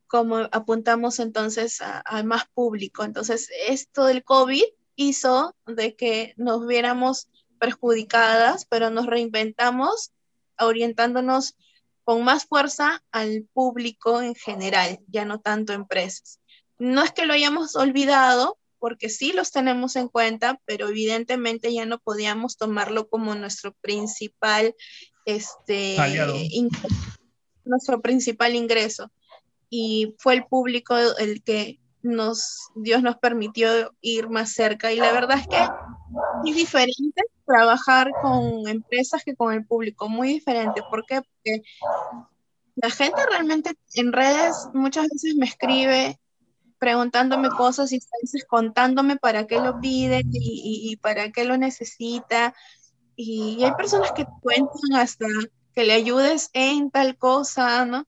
[0.08, 3.04] como apuntamos entonces a más público.
[3.04, 4.64] Entonces, esto del COVID
[4.96, 7.30] hizo de que nos viéramos
[7.60, 10.12] perjudicadas, pero nos reinventamos
[10.60, 11.56] orientándonos
[12.04, 16.40] con más fuerza al público en general, ya no tanto empresas.
[16.78, 21.86] No es que lo hayamos olvidado, porque sí los tenemos en cuenta, pero evidentemente ya
[21.86, 24.76] no podíamos tomarlo como nuestro principal,
[25.26, 25.96] este,
[27.64, 29.10] nuestro principal ingreso.
[29.70, 35.40] Y fue el público el que Dios nos permitió ir más cerca y la verdad
[35.40, 35.68] es que
[36.50, 40.82] es diferente trabajar con empresas que con el público, muy diferente.
[40.90, 41.22] ¿Por qué?
[41.22, 41.64] Porque
[42.76, 46.20] la gente realmente en redes muchas veces me escribe
[46.78, 52.54] preguntándome cosas y a contándome para qué lo pide y, y, para qué lo necesita.
[53.16, 55.26] Y hay personas que cuentan hasta
[55.74, 58.06] que le ayudes en tal cosa, ¿no?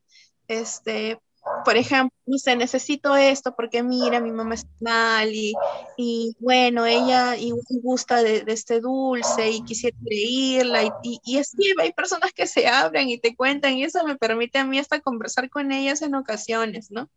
[0.49, 1.21] Este,
[1.63, 5.53] por ejemplo, no sé, necesito esto porque mira, mi mamá está mal y,
[5.97, 7.53] y bueno, ella y
[7.83, 12.47] gusta de, de, este dulce y quisiera reírla y, y, y así hay personas que
[12.47, 16.01] se abren y te cuentan y eso me permite a mí hasta conversar con ellas
[16.01, 17.09] en ocasiones, ¿no?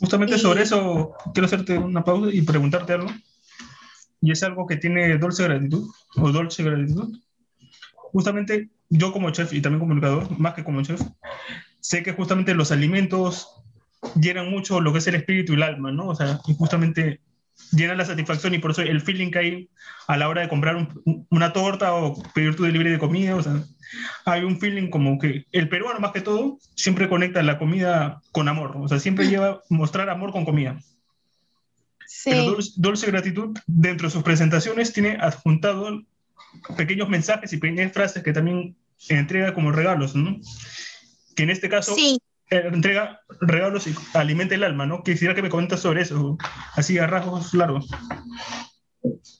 [0.00, 3.10] Justamente sobre eso quiero hacerte una pausa y preguntarte algo.
[4.20, 7.18] Y es algo que tiene dulce gratitud o dulce gratitud.
[8.12, 11.02] Justamente yo como chef y también comunicador, más que como chef,
[11.80, 13.63] sé que justamente los alimentos
[14.20, 16.08] llenan mucho lo que es el espíritu y el alma, ¿no?
[16.08, 17.20] O sea, justamente
[17.72, 19.68] llenan la satisfacción y por eso el feeling que hay
[20.06, 23.42] a la hora de comprar un, una torta o pedir tu delivery de comida, o
[23.42, 23.62] sea,
[24.24, 28.48] hay un feeling como que el peruano más que todo siempre conecta la comida con
[28.48, 30.78] amor, o sea, siempre lleva mostrar amor con comida.
[32.06, 32.30] Sí.
[32.30, 36.02] Pero Dulce, Gratitud, dentro de sus presentaciones, tiene adjuntado
[36.76, 38.76] pequeños mensajes y pequeñas frases que también
[39.08, 40.38] entrega como regalos, ¿no?
[41.34, 42.18] Que en este caso sí.
[42.54, 45.02] Eh, entrega regalos y alimenta el alma, ¿no?
[45.02, 46.38] Quisiera que me comentas sobre eso,
[46.76, 47.88] así a rasgos largos.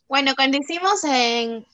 [0.09, 1.65] Bueno, cuando hicimos en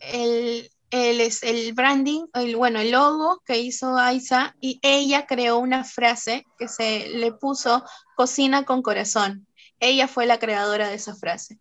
[0.00, 5.84] el, el, el branding, el, bueno, el logo que hizo Aiza, y ella creó una
[5.84, 7.84] frase que se le puso
[8.16, 9.46] cocina con corazón.
[9.78, 11.58] Ella fue la creadora de esa frase.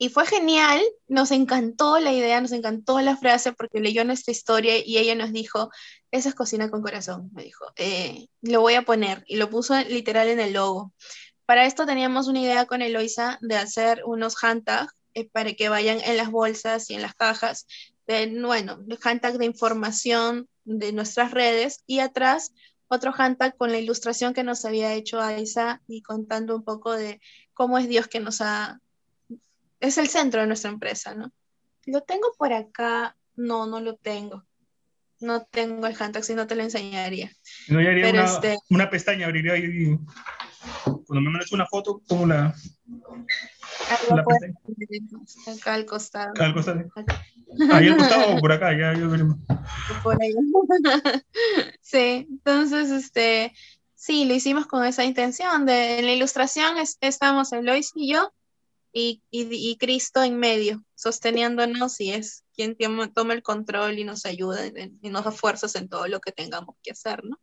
[0.00, 4.78] Y fue genial, nos encantó la idea, nos encantó la frase porque leyó nuestra historia
[4.78, 5.70] y ella nos dijo,
[6.12, 9.76] esa es cocina con corazón, me dijo, eh, lo voy a poner y lo puso
[9.82, 10.92] literal en el logo.
[11.46, 16.00] Para esto teníamos una idea con Eloisa de hacer unos handtags eh, para que vayan
[16.00, 17.66] en las bolsas y en las cajas,
[18.06, 22.52] de, bueno, handtag de información de nuestras redes y atrás
[22.88, 27.20] otro handtag con la ilustración que nos había hecho Aisa y contando un poco de
[27.52, 28.80] cómo es Dios que nos ha
[29.80, 31.32] es el centro de nuestra empresa, ¿no?
[31.86, 34.44] Lo tengo por acá, no, no lo tengo.
[35.20, 37.32] No tengo el handtag, si no te lo enseñaría.
[37.68, 38.56] No, yo haría una, este...
[38.70, 39.98] una, pestaña, abriría ahí.
[40.84, 42.54] Cuando me mandes una foto, pongo la.
[44.10, 44.24] la
[45.52, 46.30] acá al costado.
[46.30, 46.80] Acá al costado.
[46.94, 47.24] Acá.
[47.72, 49.38] Ahí al costado o por acá, ya, ya veremos.
[50.04, 50.32] Por ahí.
[51.80, 53.52] sí, entonces, este,
[53.98, 55.66] Sí, lo hicimos con esa intención.
[55.66, 58.32] De, en la ilustración estamos Elois y yo,
[58.92, 62.76] y, y, Cristo en medio, sosteniéndonos y es quien
[63.14, 66.76] toma el control y nos ayuda y nos da fuerzas en todo lo que tengamos
[66.82, 67.38] que hacer, ¿no?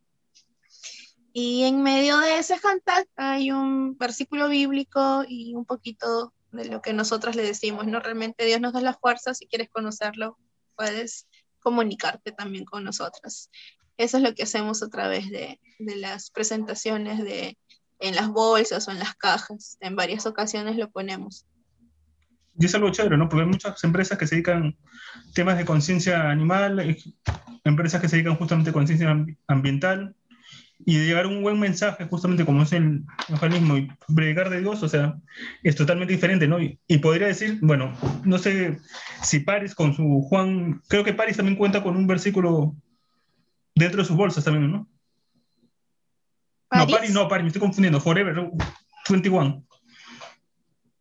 [1.32, 6.80] Y en medio de ese hashtag hay un versículo bíblico y un poquito de lo
[6.80, 8.00] que nosotros le decimos, ¿no?
[8.00, 10.38] Realmente Dios nos da la fuerza, si quieres conocerlo,
[10.76, 11.26] puedes
[11.60, 13.50] comunicarte también con nosotros.
[13.98, 17.58] Eso es lo que hacemos a través de, de las presentaciones de,
[17.98, 19.76] en las bolsas o en las cajas.
[19.80, 21.46] En varias ocasiones lo ponemos.
[22.58, 23.28] Y es algo chévere, ¿no?
[23.28, 24.76] Porque hay muchas empresas que se dedican
[25.34, 26.96] temas de conciencia animal,
[27.64, 29.14] empresas que se dedican justamente a conciencia
[29.46, 30.14] ambiental,
[30.84, 34.82] y de llevar un buen mensaje, justamente como es el evangelismo y predicar de Dios,
[34.82, 35.18] o sea,
[35.62, 36.58] es totalmente diferente, ¿no?
[36.60, 37.92] Y, podría decir, bueno,
[38.24, 38.78] no sé
[39.22, 42.74] si Paris con su Juan, creo que Paris también cuenta con un versículo
[43.74, 44.88] dentro de sus bolsas también, ¿no?
[46.72, 48.50] No, Paris no, Paris, me estoy confundiendo, Forever
[49.08, 49.64] 21.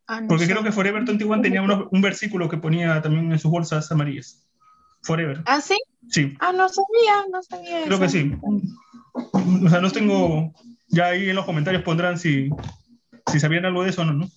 [0.08, 3.92] Ah, Porque creo que Forever 21 tenía un versículo que ponía también en sus bolsas
[3.92, 4.46] amarillas.
[5.02, 5.42] Forever.
[5.46, 5.78] ¿Ah, sí?
[6.10, 6.36] Sí.
[6.40, 7.84] Ah, no sabía, no sabía.
[7.86, 8.36] Creo que sí.
[9.14, 10.54] O sea, no tengo.
[10.88, 12.50] Ya ahí en los comentarios pondrán si,
[13.32, 14.30] si sabían algo de eso o no, ¿no?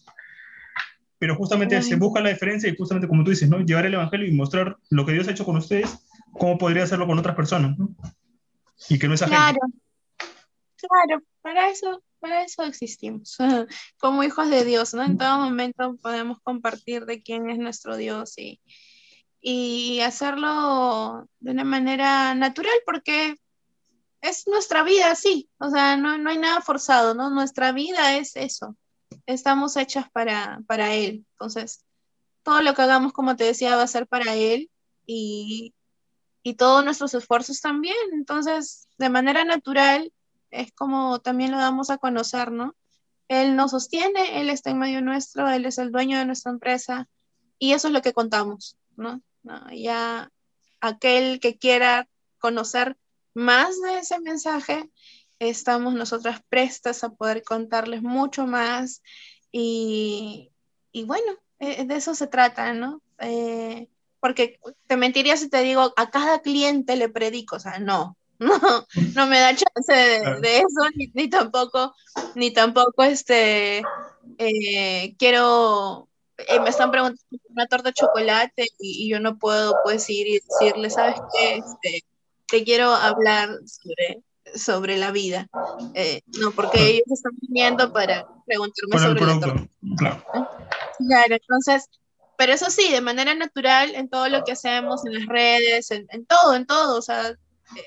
[1.19, 3.61] Pero justamente se busca la diferencia y justamente como tú dices, ¿no?
[3.61, 5.99] Llevar el evangelio y mostrar lo que Dios ha hecho con ustedes,
[6.33, 7.91] cómo podría hacerlo con otras personas, ¿no?
[8.89, 9.37] Y que no es ajeno.
[9.37, 9.59] Claro.
[10.79, 13.37] Claro, para eso, para eso existimos,
[13.99, 15.03] como hijos de Dios, ¿no?
[15.03, 18.61] En todo momento podemos compartir de quién es nuestro Dios y,
[19.41, 23.37] y hacerlo de una manera natural porque
[24.21, 27.31] es nuestra vida así, o sea, no, no, hay nada forzado, ¿no?
[27.31, 28.77] Nuestra vida es eso,
[29.27, 31.85] estamos hechas para, para Él, entonces
[32.45, 34.71] todo lo que hagamos, como te decía, va a ser para Él
[35.07, 35.75] y,
[36.43, 40.13] y todos nuestros esfuerzos también, entonces de manera natural
[40.51, 42.75] es como también lo damos a conocer, ¿no?
[43.29, 47.09] Él nos sostiene, Él está en medio nuestro, Él es el dueño de nuestra empresa
[47.59, 49.23] y eso es lo que contamos, ¿no?
[49.73, 50.31] ya
[50.81, 52.07] aquel que quiera
[52.39, 52.99] conocer
[53.35, 54.91] más de ese mensaje,
[55.39, 59.03] estamos nosotras prestas a poder contarles mucho más
[59.51, 60.51] y,
[60.93, 63.01] y bueno, eh, de eso se trata, ¿no?
[63.21, 63.89] Eh,
[64.21, 68.17] porque te mentiría si te digo, a cada cliente le predico, o sea, no,
[68.63, 71.95] no, no me da chance de, eso, ni, tampoco,
[72.37, 73.83] ni tampoco este,
[74.39, 80.09] eh, quiero, eh, me están preguntando una torta de chocolate y, yo no puedo pues
[80.09, 81.57] ir y decirle, ¿sabes qué?
[81.57, 82.05] Este,
[82.47, 84.23] te quiero hablar sobre,
[84.55, 85.49] sobre la vida.
[85.95, 89.69] Eh, no, porque ellos están viniendo para preguntarme sobre la torta.
[89.97, 90.25] Claro.
[90.99, 91.89] claro, entonces
[92.37, 96.07] pero eso sí, de manera natural, en todo lo que hacemos, en las redes, en,
[96.11, 97.37] en, todo, en todo, o sea,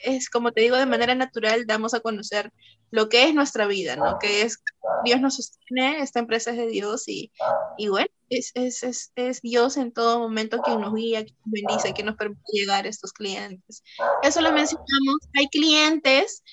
[0.03, 2.51] es como te digo, de manera natural damos a conocer
[2.91, 4.19] lo que es nuestra vida, ¿no?
[4.19, 4.61] Que es,
[5.05, 7.31] Dios nos sostiene, esta empresa es de Dios y,
[7.77, 11.51] y bueno, es, es, es, es, Dios en todo momento quien nos guía, quien nos
[11.51, 13.83] bendice, quien nos permite llegar a estos clientes.
[14.23, 16.43] Eso lo mencionamos, hay clientes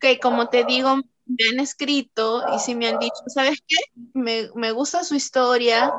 [0.00, 3.76] que como te digo, me han escrito y si me han dicho, ¿sabes qué?
[4.12, 5.92] Me, me gusta su historia,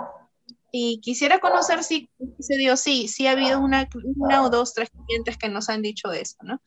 [0.77, 4.89] y quisiera conocer si se dio, sí, sí ha habido una, una o dos, tres
[5.07, 6.61] clientes que nos han dicho eso, ¿no?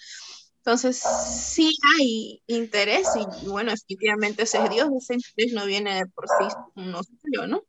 [0.64, 6.06] Entonces, sí hay interés y, bueno, efectivamente ese es Dios, ese interés no viene de
[6.06, 7.62] por sí, no sé yo, ¿no?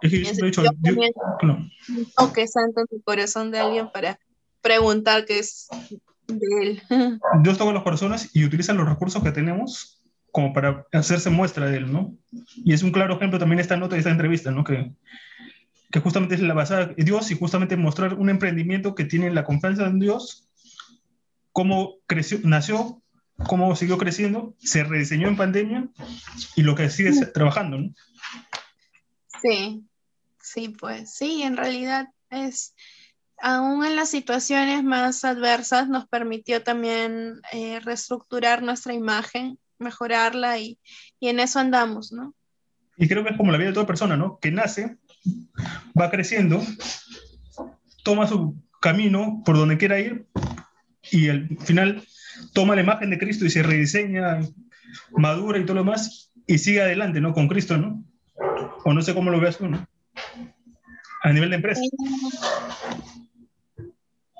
[0.00, 4.20] Es que yo, dicho, un toque santo en tu corazón de alguien para
[4.60, 5.66] preguntar qué es
[6.28, 6.82] de él.
[7.42, 10.00] Dios toca a las personas y utiliza los recursos que tenemos
[10.30, 12.16] como para hacerse muestra de él, ¿no?
[12.56, 14.64] Y es un claro ejemplo también esta nota y esta entrevista, ¿no?
[14.64, 14.92] Que
[15.94, 19.44] que justamente es la basada en Dios y justamente mostrar un emprendimiento que tiene la
[19.44, 20.48] confianza en Dios,
[21.52, 23.00] cómo creció, nació,
[23.46, 25.88] cómo siguió creciendo, se rediseñó en pandemia
[26.56, 27.94] y lo que sigue trabajando, ¿no?
[29.40, 29.84] Sí,
[30.42, 32.74] sí, pues sí, en realidad es,
[33.40, 40.76] aún en las situaciones más adversas, nos permitió también eh, reestructurar nuestra imagen, mejorarla y,
[41.20, 42.34] y en eso andamos, ¿no?
[42.96, 44.40] Y creo que es como la vida de toda persona, ¿no?
[44.40, 44.98] Que nace
[45.98, 46.62] va creciendo,
[48.02, 50.26] toma su camino por donde quiera ir
[51.10, 52.02] y al final
[52.52, 54.40] toma la imagen de Cristo y se rediseña,
[55.16, 57.32] madura y todo lo demás y sigue adelante, ¿no?
[57.32, 58.04] Con Cristo, ¿no?
[58.84, 59.86] O no sé cómo lo veas tú, ¿no?
[61.22, 61.80] A nivel de empresa.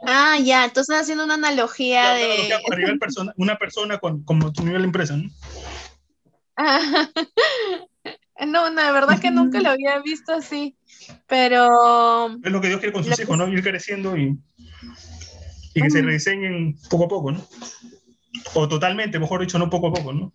[0.06, 2.50] Ah, ya, entonces haciendo una analogía de...
[3.36, 5.30] Una persona, con, como tu nivel de empresa, ¿no?
[6.56, 7.08] Ah,
[8.46, 10.76] no, no, de verdad que nunca lo había visto así,
[11.26, 12.28] pero...
[12.42, 13.48] Es lo que Dios quiere con sus hijos, ¿no?
[13.48, 14.38] Ir creciendo y,
[15.74, 17.46] y que se rediseñen poco a poco, ¿no?
[18.52, 20.32] o totalmente, mejor dicho, no poco a poco, ¿no?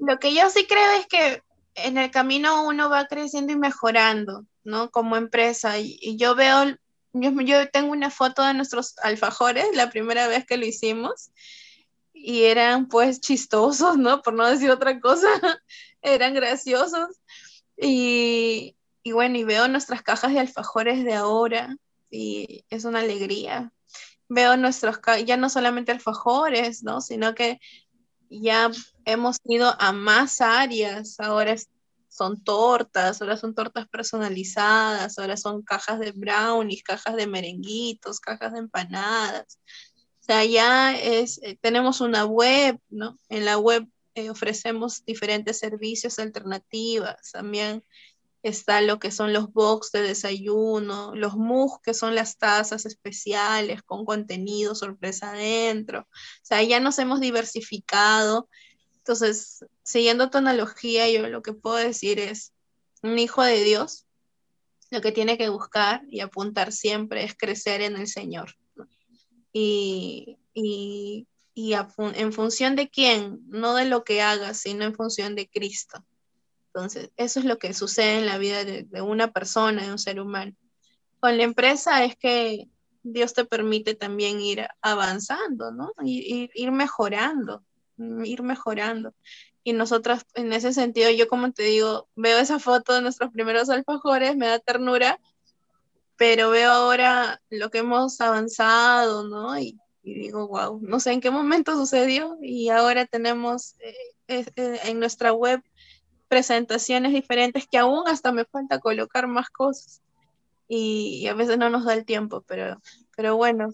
[0.00, 1.42] Lo que yo sí creo es que
[1.74, 4.90] en el camino uno va creciendo y mejorando, ¿no?
[4.90, 5.78] Como empresa.
[5.78, 6.76] Y, yo veo,
[7.12, 11.30] yo, yo, tengo una foto de nuestros alfajores, la primera vez que lo hicimos,
[12.26, 14.22] y eran pues chistosos, ¿no?
[14.22, 15.28] Por no decir otra cosa,
[16.02, 17.20] eran graciosos.
[17.76, 21.76] Y, y bueno, y veo nuestras cajas de alfajores de ahora,
[22.10, 23.72] y es una alegría.
[24.28, 27.02] Veo nuestros, ya no solamente alfajores, ¿no?
[27.02, 27.60] Sino que
[28.30, 28.70] ya
[29.04, 31.20] hemos ido a más áreas.
[31.20, 31.54] Ahora
[32.08, 38.54] son tortas, ahora son tortas personalizadas, ahora son cajas de brownies, cajas de merenguitos, cajas
[38.54, 39.58] de empanadas.
[40.24, 43.18] O sea, ya es, eh, tenemos una web, ¿no?
[43.28, 47.32] En la web eh, ofrecemos diferentes servicios alternativas.
[47.32, 47.84] También
[48.42, 53.82] está lo que son los box de desayuno, los mugs, que son las tazas especiales
[53.82, 56.00] con contenido sorpresa adentro.
[56.10, 58.48] O sea, ya nos hemos diversificado.
[58.96, 62.54] Entonces, siguiendo tu analogía, yo lo que puedo decir es,
[63.02, 64.06] un hijo de Dios,
[64.90, 68.56] lo que tiene que buscar y apuntar siempre es crecer en el Señor.
[69.54, 75.36] Y, y, y en función de quién, no de lo que hagas, sino en función
[75.36, 76.04] de Cristo.
[76.74, 80.20] Entonces, eso es lo que sucede en la vida de, una persona, de un ser
[80.20, 80.52] humano.
[81.20, 82.68] Con la empresa es que
[83.04, 85.92] Dios te permite también ir avanzando, ¿no?
[86.02, 87.64] Ir, ir, mejorando,
[88.24, 89.14] ir mejorando.
[89.62, 93.70] Y nosotras, en ese sentido, yo como te digo, veo esa foto de nuestros primeros
[93.70, 95.20] alfajores, me da ternura,
[96.16, 99.58] pero veo ahora lo que hemos avanzado, ¿no?
[99.58, 105.00] Y, digo, wow, no sé en qué momento sucedió y ahora tenemos eh, eh, en
[105.00, 105.62] nuestra web
[106.28, 110.02] presentaciones diferentes que aún hasta me falta colocar más cosas
[110.68, 112.80] y, a veces no nos da el tiempo, pero,
[113.16, 113.70] pero bueno,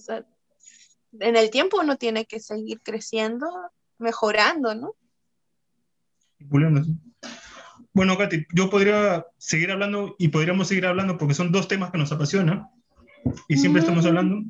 [1.18, 3.48] en el tiempo uno tiene que seguir creciendo,
[3.98, 4.94] mejorando, ¿no?
[6.38, 6.84] Bueno,
[7.94, 12.12] Katy, yo podría seguir hablando y podríamos seguir hablando porque son dos temas que nos
[12.12, 12.68] apasionan
[13.48, 14.42] y siempre estamos hablando.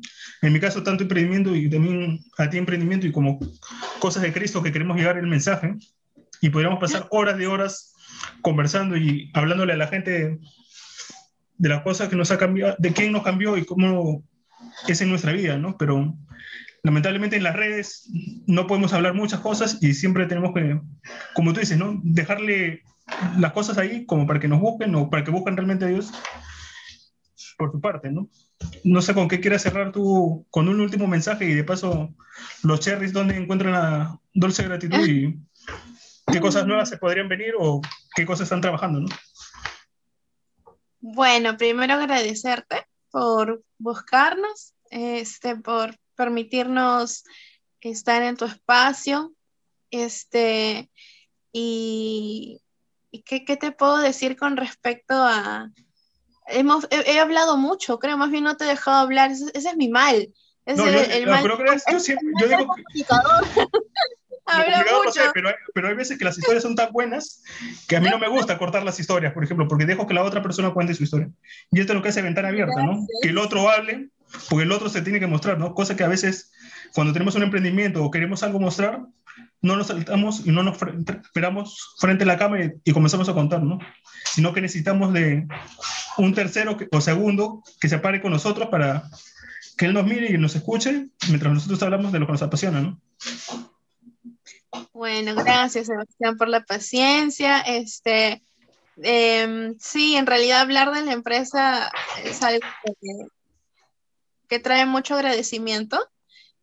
[0.42, 3.38] En mi caso, tanto emprendimiento y también a ti emprendimiento y como
[3.98, 5.74] cosas de Cristo que queremos llegar el mensaje
[6.40, 7.94] y podríamos pasar horas de horas
[8.42, 10.38] conversando y hablándole a la gente
[11.58, 14.24] de las cosas que nos ha cambiado, de quién nos cambió y cómo
[14.88, 15.76] es en nuestra vida, ¿no?
[15.76, 16.16] Pero
[16.82, 18.08] lamentablemente en las redes
[18.46, 20.80] no podemos hablar muchas cosas y siempre tenemos que,
[21.34, 22.00] como tú dices, ¿no?
[22.02, 22.82] Dejarle
[23.38, 26.12] las cosas ahí como para que nos busquen o para que busquen realmente a Dios
[27.60, 28.28] por tu parte, ¿no?
[28.84, 32.14] No sé con qué quieras cerrar tú, con un último mensaje y de paso
[32.62, 35.38] los cherries donde encuentran la dulce gratitud y
[36.32, 37.82] qué cosas nuevas se podrían venir o
[38.16, 39.08] qué cosas están trabajando, ¿no?
[41.00, 47.24] Bueno, primero agradecerte por buscarnos, este, por permitirnos
[47.80, 49.34] estar en tu espacio,
[49.90, 50.90] este,
[51.52, 52.60] y,
[53.18, 55.70] qué, te puedo decir con respecto a...
[56.46, 59.88] Hemos, he, hablado mucho, creo, más bien no te he dejado hablar, ese, es mi
[59.88, 60.28] mal.
[60.66, 62.74] no, el, mal, yo, digo
[65.74, 67.42] pero, hay, veces que las historias son tan buenas
[67.86, 70.24] que a mí no me gusta cortar las historias, por ejemplo, porque dejo que la
[70.24, 71.30] otra persona cuente su historia.
[71.70, 73.06] Y esto es lo que hace ventana abierta, ¿no?
[73.22, 74.08] Que el otro hable,
[74.48, 75.74] porque el otro se tiene que mostrar, ¿no?
[75.74, 76.50] Cosa que a veces
[76.94, 79.02] cuando tenemos un emprendimiento o queremos algo mostrar,
[79.62, 83.62] no nos saltamos y no nos esperamos frente a la cámara y, comenzamos a contar,
[83.62, 83.78] ¿no?
[84.24, 85.46] Sino que necesitamos de
[86.16, 89.04] un tercero o segundo que se pare con nosotros para
[89.76, 92.80] que él nos mire y nos escuche mientras nosotros hablamos de lo que nos apasiona,
[92.80, 93.00] ¿no?
[94.92, 97.60] Bueno, gracias Sebastián por la paciencia.
[97.60, 98.42] Este,
[99.02, 101.90] em, sí, en realidad hablar de la empresa
[102.24, 102.66] es algo
[104.48, 105.98] que, trae mucho agradecimiento.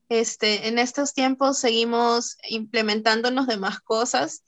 [0.10, 4.44] Este, en estos tiempos seguimos implementándonos de más cosas.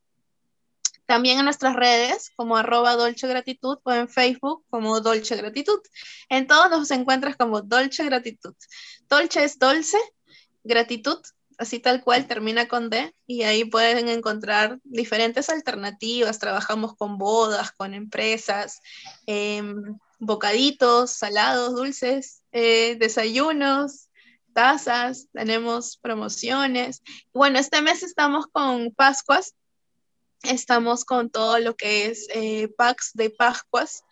[1.05, 5.79] También en nuestras redes, como arroba Dolce Gratitud, o en Facebook como Dolce Gratitud.
[6.29, 8.55] En todos nos encuentras como Dolce Gratitud.
[9.09, 9.97] Dolce es dulce,
[10.63, 11.19] gratitud,
[11.57, 16.39] así tal cual, termina con D, y ahí pueden encontrar diferentes alternativas.
[16.39, 18.81] Trabajamos con bodas, con empresas,
[19.25, 24.09] em, bocaditos, salados, dulces, eh, desayunos,
[24.53, 27.01] tazas, tenemos promociones.
[27.33, 29.55] Bueno, este mes estamos con Pascuas,
[30.43, 34.03] estamos con todo lo que es eh, packs de Pascuas,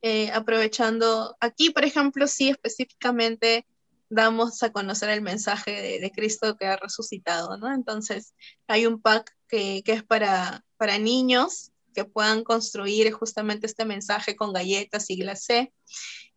[0.00, 3.66] eh, aprovechando aquí, por ejemplo, sí específicamente
[4.10, 7.72] damos a conocer el mensaje de, Cristo que ha resucitado, ¿no?
[7.72, 8.34] Entonces,
[8.66, 14.52] hay un pack que, es para, para niños, que puedan construir justamente este mensaje con
[14.52, 15.72] galletas y glacé.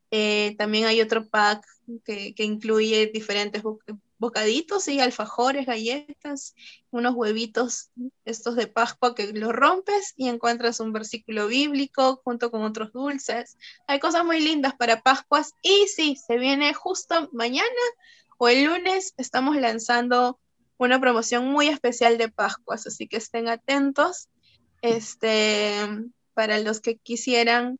[0.09, 1.65] Eh, también hay otro pack
[2.03, 3.63] que, que incluye diferentes
[4.21, 6.53] bocaditos y alfajores, galletas,
[6.91, 7.89] unos huevitos
[8.23, 13.57] estos de Pascua que los rompes y encuentras un versículo bíblico junto con otros dulces.
[13.87, 17.65] Hay cosas muy lindas para Pascuas y sí, se viene justo mañana
[18.37, 20.39] o el lunes estamos lanzando
[20.77, 24.29] una promoción muy especial de Pascuas, así que estén atentos.
[24.83, 25.73] Este,
[26.35, 27.79] para los que quisieran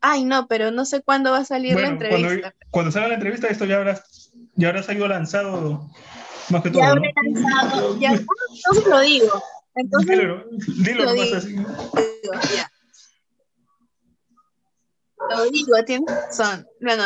[0.00, 2.54] Ay, no, pero no sé cuándo va a salir la entrevista.
[2.70, 4.02] Cuando, salga la entrevista, esto ya habrá,
[4.54, 5.90] ya habrá salido lanzado
[6.50, 6.80] más que todo.
[6.80, 9.42] Ya habrá lanzado, ya, entonces lo digo.
[9.74, 11.56] Entonces, dilo, dilo lo digo, así.
[12.56, 12.70] ya.
[15.30, 16.66] Lo digo, tienes razón.
[16.80, 17.02] Bueno,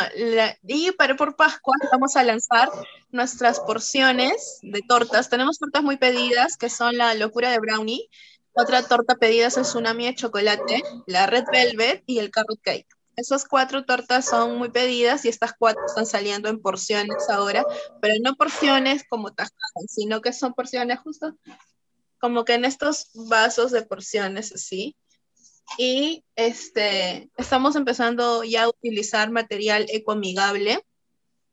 [0.63, 2.69] y para por Pascua vamos a lanzar
[3.11, 5.29] nuestras porciones de tortas.
[5.29, 8.09] Tenemos tortas muy pedidas, que son la locura de brownie,
[8.53, 12.87] otra torta pedida es el tsunami de chocolate, la red velvet y el carrot cake.
[13.15, 17.63] Esas cuatro tortas son muy pedidas y estas cuatro están saliendo en porciones ahora,
[18.01, 21.35] pero no porciones como tajadas, sino que son porciones justo
[22.23, 24.95] como que en estos vasos de porciones así.
[25.77, 30.79] Y este, estamos empezando ya a utilizar material ecoamigable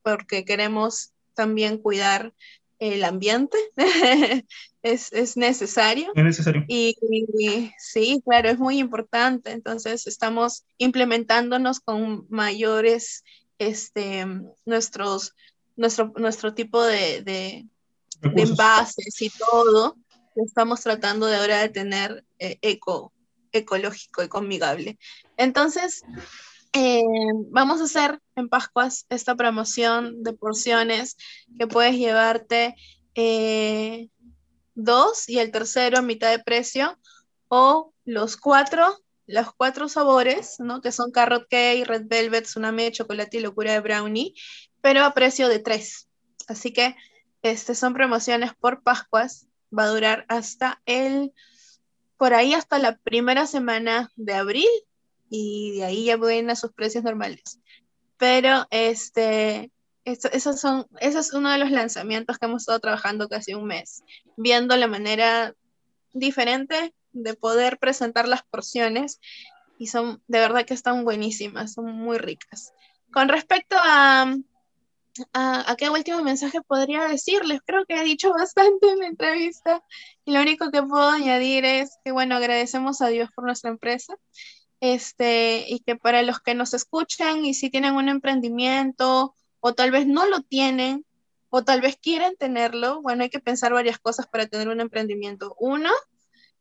[0.05, 2.33] porque queremos también cuidar
[2.81, 3.59] el ambiente
[4.83, 6.11] es, es, necesario.
[6.15, 6.65] Es necesario.
[6.67, 6.97] Y,
[7.79, 9.53] sí, claro, es muy importante.
[9.53, 13.23] Entonces estamos implementándonos con mayores,
[13.59, 14.27] este,
[14.65, 15.35] nuestros,
[15.77, 17.67] nuestro, nuestro tipo de, de,
[18.23, 19.97] envases y todo.
[20.35, 23.13] Estamos tratando de ahora de tener eh, eco,
[23.53, 24.99] ecológico, ecomigable.
[25.37, 26.03] Entonces,
[26.73, 27.03] eh,
[27.51, 31.17] vamos a hacer en Pascuas esta promoción de porciones
[31.59, 32.77] que puedes llevarte
[33.15, 34.09] eh,
[34.75, 36.99] dos y el tercero a mitad de precio
[37.49, 40.81] o los cuatro, los cuatro sabores, ¿no?
[40.81, 44.35] Que son carrot cake, red velvet, tsunami chocolate y locura de brownie,
[44.81, 46.09] pero a precio de tres.
[46.47, 46.97] Así que
[47.43, 49.47] este, son promociones por Pascuas,
[49.77, 51.33] va a durar hasta el,
[52.17, 54.69] por ahí hasta la primera semana de abril,
[55.31, 57.61] y de ahí ya pueden a sus precios normales.
[58.19, 59.71] Pero este,
[60.05, 64.03] esos son, ese es uno de los lanzamientos que hemos estado trabajando casi un mes,
[64.37, 65.55] viendo la manera
[66.13, 69.21] diferente de poder presentar las porciones
[69.79, 72.75] y son de verdad que están buenísimas, son muy ricas.
[73.13, 74.37] Con respecto a,
[75.33, 79.83] a, a, qué último mensaje podría decirles, creo que he dicho bastante en la entrevista
[80.25, 84.17] y lo único que puedo añadir es que, bueno, agradecemos a Dios por nuestra empresa
[84.81, 89.91] este, y que para los que nos escuchan y si tienen un emprendimiento o tal
[89.91, 91.05] vez no lo tienen
[91.51, 95.55] o tal vez quieren tenerlo, bueno, hay que pensar varias cosas para tener un emprendimiento.
[95.59, 95.91] Uno,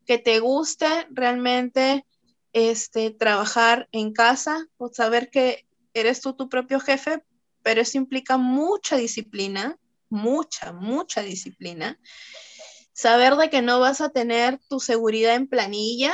[0.06, 2.04] que te guste realmente
[2.52, 7.22] este, trabajar en casa o saber que eres tú tu propio jefe,
[7.62, 11.98] pero eso implica mucha disciplina, mucha, mucha disciplina.
[12.92, 16.12] Saber de que no vas a tener tu seguridad en planilla,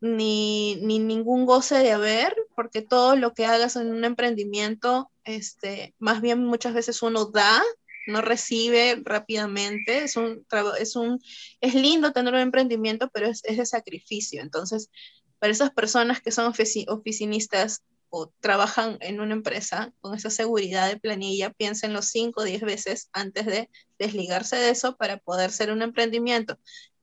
[0.00, 6.20] ni, ningún goce de haber, porque todo lo que hagas en un emprendimiento, este, más
[6.20, 7.62] bien muchas veces uno da,
[8.06, 10.46] no recibe rápidamente, es un,
[10.78, 11.20] es un,
[11.60, 14.40] es lindo tener un emprendimiento, pero es, es de sacrificio.
[14.40, 14.90] Entonces,
[15.38, 16.52] para esas personas que son
[16.88, 22.44] oficinistas o trabajan en una empresa con esa seguridad de planilla, piensen los 5 o
[22.44, 23.68] 10 veces antes de
[23.98, 26.58] desligarse de eso para poder ser un emprendimiento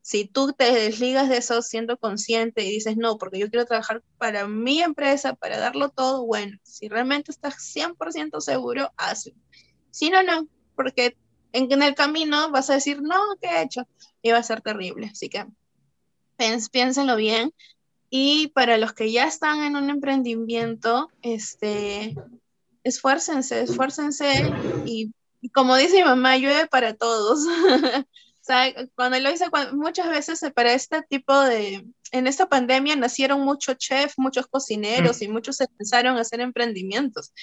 [0.06, 4.04] si tú te desligas de eso siendo consciente y dices, no, porque yo quiero trabajar
[4.20, 9.34] para mi empresa, para darlo todo, bueno, si realmente estás 100% seguro, hazlo.
[9.90, 11.18] Si no, no, porque
[11.54, 13.88] en, el camino vas a decir, no, ¿qué he hecho?
[14.22, 15.10] Y va a ser terrible.
[15.12, 15.44] Así que
[16.72, 17.52] piénsenlo bien.
[18.12, 22.14] Y para los que ya están en un emprendimiento, este,
[22.84, 24.54] esfuércense, esfuércense
[24.86, 27.40] y, y como dice mi mamá, llueve para todos.
[28.46, 33.78] sea, cuando lo hice, muchas veces para este tipo de, en esta pandemia nacieron muchos
[33.78, 35.24] chefs, muchos cocineros mm.
[35.24, 37.34] y muchos se pensaron hacer emprendimientos.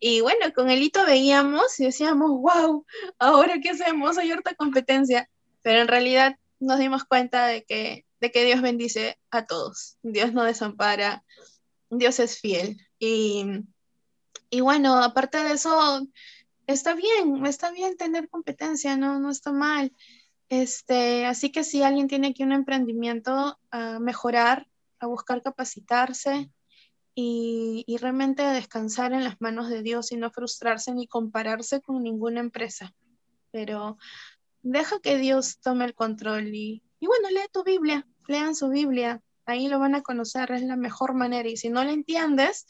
[0.00, 2.84] Y bueno, con el hito veíamos y decíamos, wow,
[3.18, 5.30] ahora qué hacemos, hay harta competencia.
[5.62, 9.98] Pero en realidad nos dimos cuenta de que, de que Dios bendice a todos.
[10.02, 11.22] Dios no desampara,
[11.90, 12.78] Dios es fiel.
[12.98, 13.44] Y,
[14.48, 16.06] y bueno, aparte de eso,
[16.66, 19.92] está bien, está bien tener competencia, no, no está mal.
[20.50, 23.58] Este, así que si alguien tiene aquí un emprendimiento,
[24.00, 24.66] mejorar,
[24.98, 26.50] a buscar capacitarse
[27.14, 32.02] y, y, realmente descansar en las manos de Dios y no frustrarse ni compararse con
[32.02, 32.94] ninguna empresa.
[33.50, 33.96] Pero
[34.62, 39.22] deja que Dios tome el control y, y bueno, lee tu Biblia, lean su Biblia,
[39.46, 41.48] ahí lo van a conocer, es la mejor manera.
[41.48, 42.66] Y si no lo entiendes,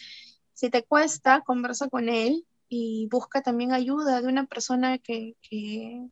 [0.52, 6.06] si te cuesta, conversa con él y busca también ayuda de una persona que, que,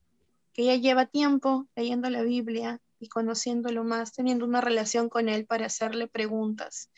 [0.58, 5.46] que ya lleva tiempo leyendo la Biblia y conociéndolo más, teniendo una relación con él
[5.46, 6.90] para hacerle preguntas.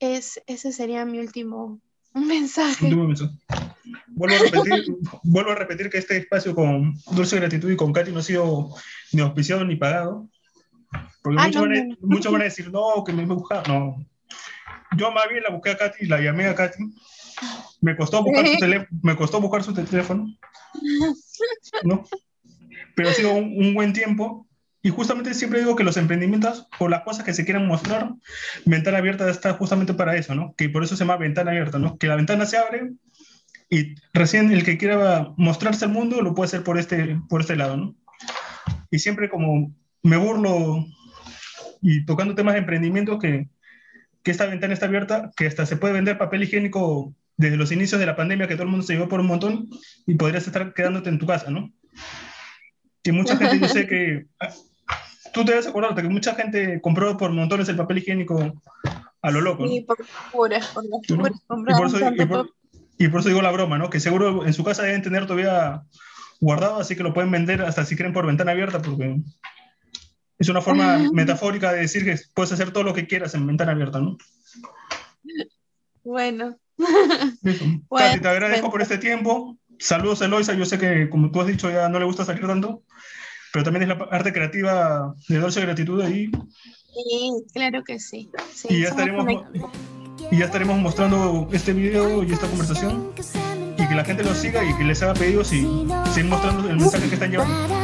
[0.00, 1.80] Es, ese sería mi último
[2.14, 2.92] mensaje.
[2.92, 8.10] Vuelvo a, repetir, vuelvo a repetir que este espacio con Dulce Gratitud y con Katy
[8.10, 8.74] no ha sido
[9.12, 10.28] ni auspiciado ni pagado.
[11.22, 11.46] Porque ah,
[12.00, 13.62] muchos, van a, decir, no, que me busca.
[13.68, 14.04] No.
[14.98, 16.82] Yo más bien la busqué a Katy, la llamé a Katy.
[17.82, 20.26] Me costó buscar su, me costó buscar su teléfono.
[21.84, 22.04] ¿no?
[23.00, 24.46] Pero ha sido un buen tiempo
[24.82, 28.10] y justamente siempre digo que los emprendimientos o las cosas que se quieran mostrar,
[28.66, 30.54] Ventana Abierta está justamente para eso, ¿no?
[30.54, 31.96] Que por eso se llama Ventana Abierta, ¿no?
[31.96, 32.90] Que la ventana se abre
[33.70, 37.56] y recién el que quiera mostrarse al mundo lo puede hacer por este, por este
[37.56, 37.96] lado, ¿no?
[38.90, 40.84] Y siempre como me burlo
[41.80, 43.48] y tocando temas de emprendimiento que,
[44.22, 47.98] que esta ventana está abierta, que hasta se puede vender papel higiénico desde los inicios
[47.98, 49.70] de la pandemia, que todo el mundo se llevó por un montón
[50.06, 51.72] y podrías estar quedándote en tu casa, ¿no?
[53.02, 54.26] Y mucha gente, yo sé que
[55.32, 58.52] tú debes acordarte que mucha gente compró por montones el papel higiénico
[59.22, 59.66] a lo loco.
[59.66, 59.98] Sí, por
[60.32, 61.32] puras, por las puras.
[61.48, 61.98] Y por, eso,
[62.98, 63.90] y, por, eso, digo la broma, ¿no?
[63.90, 65.82] Que seguro en su casa deben tener todavía
[66.40, 69.20] guardado, así que lo pueden vender hasta si quieren por ventana abierta, porque
[70.38, 73.72] es una forma metafórica de decir que puedes hacer todo lo que quieras en ventana
[73.72, 74.16] abierta, ¿no?
[76.02, 76.56] Bueno.
[77.90, 79.59] Katy, te agradezco por este tiempo.
[79.80, 82.46] Saludos a Eloisa, yo sé que como tú has dicho ya no le gusta salir
[82.46, 82.82] tanto,
[83.50, 86.30] pero también es la parte creativa de Dolce Gratitud ahí.
[86.92, 88.30] Sí, claro que sí.
[88.54, 89.26] sí y, ya estaremos,
[90.30, 93.12] y ya estaremos mostrando este video y esta conversación
[93.78, 95.66] y que la gente lo siga y que les haga pedidos y
[96.12, 97.74] sigan mostrando el mensaje que están llevando.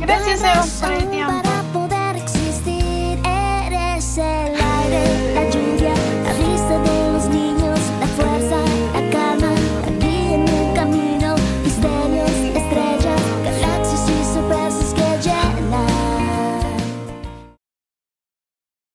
[0.00, 1.58] Gracias, Evo, por el tiempo.